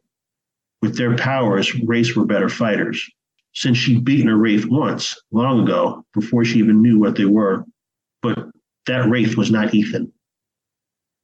[0.81, 3.07] With their powers, wraiths were better fighters.
[3.57, 7.65] Since she'd beaten a wraith once, long ago, before she even knew what they were.
[8.21, 8.51] But
[8.87, 10.13] that wraith was not Ethan.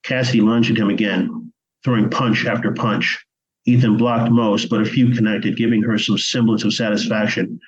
[0.02, 1.52] Cassidy lunged at him again,
[1.84, 3.22] throwing punch after punch.
[3.66, 7.60] Ethan blocked most, but a few connected, giving her some semblance of satisfaction.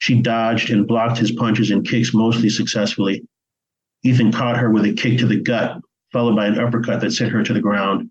[0.00, 3.24] She dodged and blocked his punches and kicks mostly successfully.
[4.04, 5.80] Ethan caught her with a kick to the gut,
[6.12, 8.10] followed by an uppercut that sent her to the ground.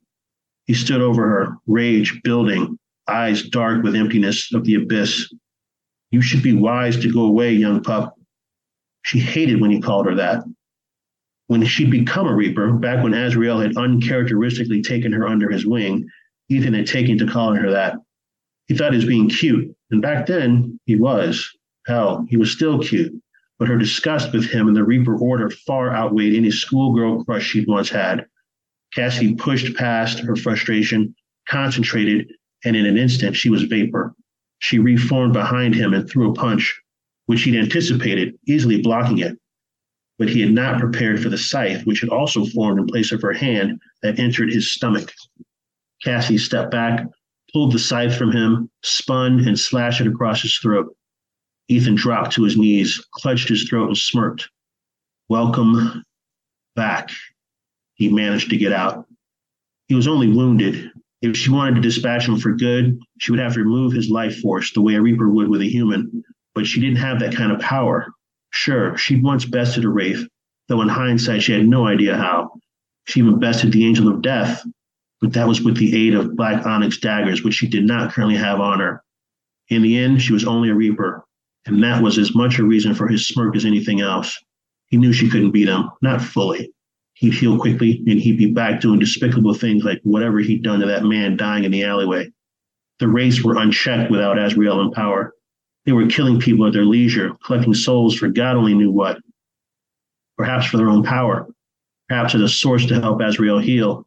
[0.65, 5.31] He stood over her, rage building, eyes dark with emptiness of the abyss.
[6.11, 8.15] You should be wise to go away, young pup.
[9.03, 10.43] She hated when he called her that.
[11.47, 16.07] When she'd become a Reaper, back when Azrael had uncharacteristically taken her under his wing,
[16.49, 17.97] Ethan had taken to calling her that.
[18.67, 21.49] He thought he was being cute, and back then he was.
[21.87, 23.13] Hell, he was still cute,
[23.57, 27.67] but her disgust with him and the Reaper order far outweighed any schoolgirl crush she'd
[27.67, 28.25] once had.
[28.93, 31.15] Cassie pushed past her frustration,
[31.47, 32.31] concentrated,
[32.63, 34.13] and in an instant she was vapor.
[34.59, 36.79] She reformed behind him and threw a punch,
[37.25, 39.37] which he'd anticipated, easily blocking it.
[40.17, 43.21] But he had not prepared for the scythe, which had also formed in place of
[43.21, 45.13] her hand that entered his stomach.
[46.03, 47.05] Cassie stepped back,
[47.53, 50.95] pulled the scythe from him, spun, and slashed it across his throat.
[51.69, 54.49] Ethan dropped to his knees, clutched his throat, and smirked.
[55.29, 56.03] Welcome
[56.75, 57.11] back.
[57.93, 59.05] He managed to get out.
[59.87, 60.91] He was only wounded.
[61.21, 64.39] If she wanted to dispatch him for good, she would have to remove his life
[64.39, 66.23] force the way a Reaper would with a human.
[66.55, 68.07] But she didn't have that kind of power.
[68.51, 70.27] Sure, she'd once bested a Wraith,
[70.67, 72.51] though in hindsight she had no idea how.
[73.05, 74.65] She even bested the Angel of Death,
[75.21, 78.37] but that was with the aid of black onyx daggers, which she did not currently
[78.37, 79.03] have on her.
[79.69, 81.25] In the end, she was only a Reaper,
[81.65, 84.37] and that was as much a reason for his smirk as anything else.
[84.87, 86.71] He knew she couldn't beat him, not fully.
[87.19, 90.85] He'd heal quickly, and he'd be back doing despicable things like whatever he'd done to
[90.85, 92.31] that man dying in the alleyway.
[92.99, 95.33] The Wraiths were unchecked without Azrael in power.
[95.85, 99.19] They were killing people at their leisure, collecting souls for God only knew what.
[100.37, 101.45] Perhaps for their own power,
[102.07, 104.05] perhaps as a source to help Azrael heal.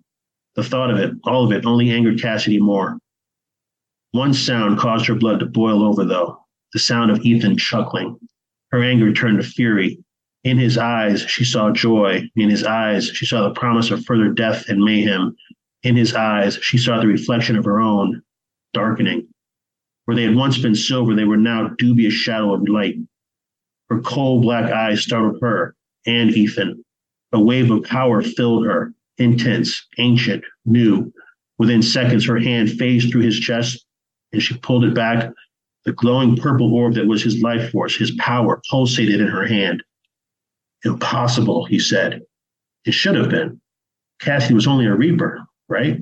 [0.56, 2.96] The thought of it, all of it, only angered Cassidy more.
[4.12, 6.38] One sound caused her blood to boil over, though
[6.72, 8.18] the sound of Ethan chuckling.
[8.70, 10.02] Her anger turned to fury.
[10.44, 12.28] In his eyes, she saw joy.
[12.34, 15.36] In his eyes, she saw the promise of further death and mayhem.
[15.84, 18.22] In his eyes, she saw the reflection of her own,
[18.72, 19.28] darkening.
[20.04, 22.96] Where they had once been silver, they were now dubious shadow of light.
[23.88, 25.76] Her coal black eyes startled her
[26.06, 26.84] and Ethan.
[27.32, 31.12] A wave of power filled her, intense, ancient, new.
[31.58, 33.84] Within seconds, her hand phased through his chest,
[34.32, 35.32] and she pulled it back
[35.84, 39.82] the glowing purple orb that was his life force, his power, pulsated in her hand.
[40.84, 42.22] Impossible, he said.
[42.84, 43.60] It should have been.
[44.20, 46.00] Cassie was only a reaper, right?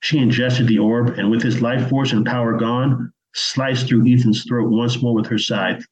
[0.00, 4.44] She ingested the orb, and with his life force and power gone, sliced through Ethan's
[4.44, 5.84] throat once more with her scythe.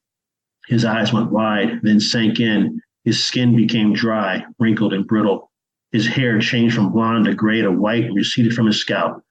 [0.68, 2.80] His eyes went wide, then sank in.
[3.04, 5.50] His skin became dry, wrinkled, and brittle.
[5.92, 9.22] His hair changed from blonde to gray to white and receded from his scalp.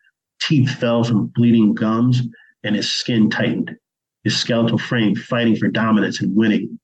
[0.41, 2.21] Teeth fell from bleeding gums,
[2.63, 3.75] and his skin tightened,
[4.23, 6.79] his skeletal frame fighting for dominance and winning.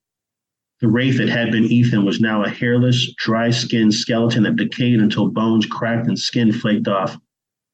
[0.81, 4.99] The wraith that had been Ethan was now a hairless, dry skinned skeleton that decayed
[4.99, 7.15] until bones cracked and skin flaked off,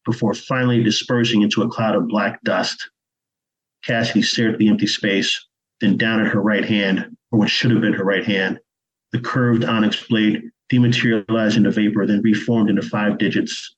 [0.05, 2.89] before finally dispersing into a cloud of black dust.
[3.83, 5.47] Cassidy stared at the empty space,
[5.79, 8.59] then down at her right hand, or what should have been her right hand.
[9.13, 13.73] The curved onyx blade dematerialized into vapor, then reformed into five digits.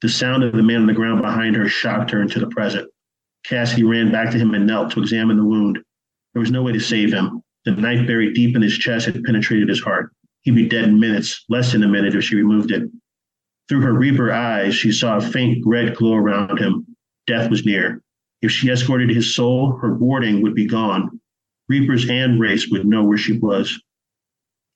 [0.00, 2.88] The sound of the man on the ground behind her shocked her into the present.
[3.44, 5.80] Cassidy ran back to him and knelt to examine the wound.
[6.32, 7.43] There was no way to save him.
[7.64, 10.10] The knife buried deep in his chest had penetrated his heart.
[10.42, 12.90] He'd be dead in minutes, less than a minute if she removed it.
[13.68, 16.86] Through her reaper eyes, she saw a faint red glow around him.
[17.26, 18.02] Death was near.
[18.42, 21.20] If she escorted his soul, her warding would be gone.
[21.68, 23.80] Reapers and wraiths would know where she was.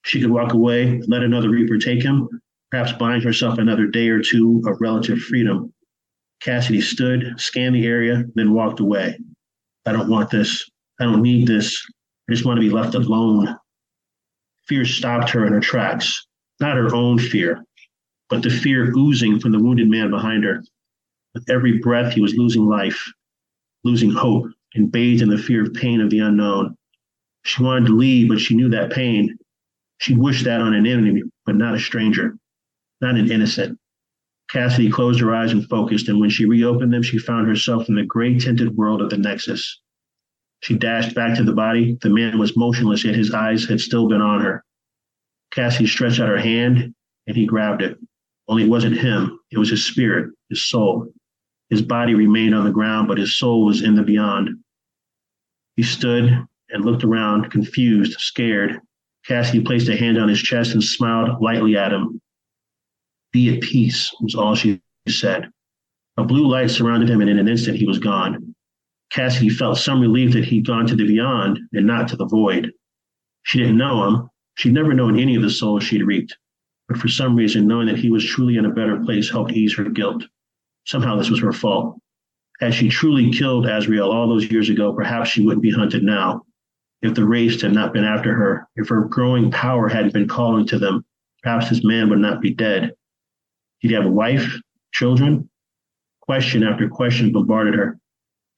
[0.03, 2.27] She could walk away, let another Reaper take him,
[2.71, 5.71] perhaps buying herself another day or two of relative freedom.
[6.41, 9.19] Cassidy stood, scanned the area, then walked away.
[9.85, 10.67] I don't want this.
[10.99, 11.85] I don't need this.
[12.29, 13.57] I just want to be left alone.
[14.67, 16.27] Fear stopped her in her tracks.
[16.59, 17.65] Not her own fear,
[18.29, 20.63] but the fear oozing from the wounded man behind her.
[21.33, 23.03] With every breath, he was losing life,
[23.83, 26.75] losing hope, and bathed in the fear of pain of the unknown.
[27.45, 29.35] She wanted to leave, but she knew that pain.
[29.97, 32.37] She wished that on an enemy, but not a stranger,
[33.01, 33.79] not an innocent.
[34.51, 37.95] Cassidy closed her eyes and focused, and when she reopened them, she found herself in
[37.95, 39.79] the gray tinted world of the Nexus.
[40.61, 41.97] She dashed back to the body.
[42.01, 44.63] The man was motionless, yet his eyes had still been on her.
[45.51, 46.93] Cassie stretched out her hand,
[47.27, 47.97] and he grabbed it.
[48.47, 51.13] Only it wasn't him, it was his spirit, his soul.
[51.69, 54.49] His body remained on the ground, but his soul was in the beyond.
[55.75, 58.79] He stood and looked around, confused, scared.
[59.25, 62.19] Cassie placed a hand on his chest and smiled lightly at him.
[63.31, 65.51] Be at peace, was all she said.
[66.17, 68.55] A blue light surrounded him, and in an instant he was gone.
[69.11, 72.71] Cassidy felt some relief that he'd gone to the beyond and not to the void.
[73.43, 74.29] She didn't know him.
[74.55, 76.37] She'd never known any of the souls she'd reaped.
[76.87, 79.75] But for some reason, knowing that he was truly in a better place helped ease
[79.77, 80.23] her guilt.
[80.85, 81.99] Somehow this was her fault.
[82.59, 86.45] Had she truly killed Azrael all those years ago, perhaps she wouldn't be hunted now.
[87.01, 90.67] If the wraiths had not been after her, if her growing power hadn't been calling
[90.67, 91.05] to them,
[91.41, 92.81] perhaps this man would not be dead.
[93.81, 94.59] Did He'd have a wife,
[94.91, 95.49] children?
[96.21, 97.99] Question after question bombarded her.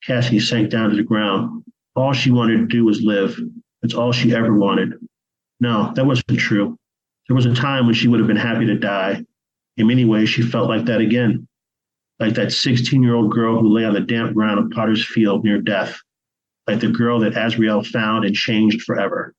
[0.05, 1.63] Cassie sank down to the ground.
[1.95, 3.37] All she wanted to do was live.
[3.81, 4.93] That's all she ever wanted.
[5.59, 6.77] No, that wasn't true.
[7.27, 9.23] There was a time when she would have been happy to die.
[9.77, 11.47] In many ways, she felt like that again,
[12.19, 15.43] like that 16 year old girl who lay on the damp ground of Potter's Field
[15.43, 15.99] near death,
[16.67, 19.33] like the girl that Azrael found and changed forever.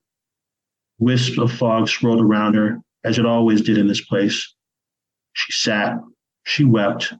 [0.99, 4.53] Wisps of fog swirled around her, as it always did in this place.
[5.33, 5.97] She sat,
[6.45, 7.13] she wept,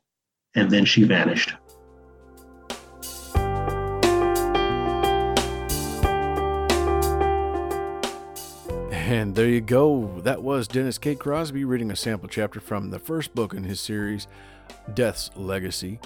[0.55, 1.53] and then she vanished.
[9.05, 10.21] And there you go.
[10.21, 11.13] That was Dennis K.
[11.13, 14.27] Crosby reading a sample chapter from the first book in his series,
[14.93, 15.99] Death's Legacy.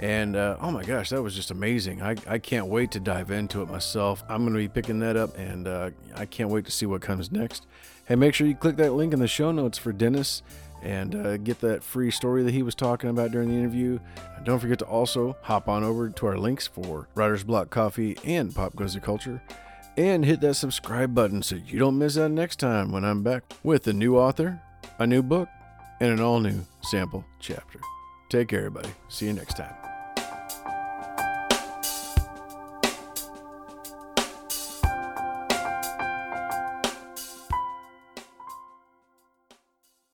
[0.00, 2.02] And uh, oh my gosh, that was just amazing.
[2.02, 4.24] I, I can't wait to dive into it myself.
[4.28, 7.02] I'm going to be picking that up and uh, I can't wait to see what
[7.02, 7.68] comes next.
[8.08, 10.42] Hey, make sure you click that link in the show notes for Dennis
[10.82, 14.00] and uh, get that free story that he was talking about during the interview.
[14.42, 18.52] Don't forget to also hop on over to our links for Writer's Block Coffee and
[18.52, 19.40] Pop Goes the Culture
[20.08, 23.42] and hit that subscribe button so you don't miss out next time when I'm back
[23.62, 24.60] with a new author,
[24.98, 25.48] a new book,
[26.00, 27.80] and an all new sample chapter.
[28.30, 28.90] Take care, everybody.
[29.08, 29.89] See you next time.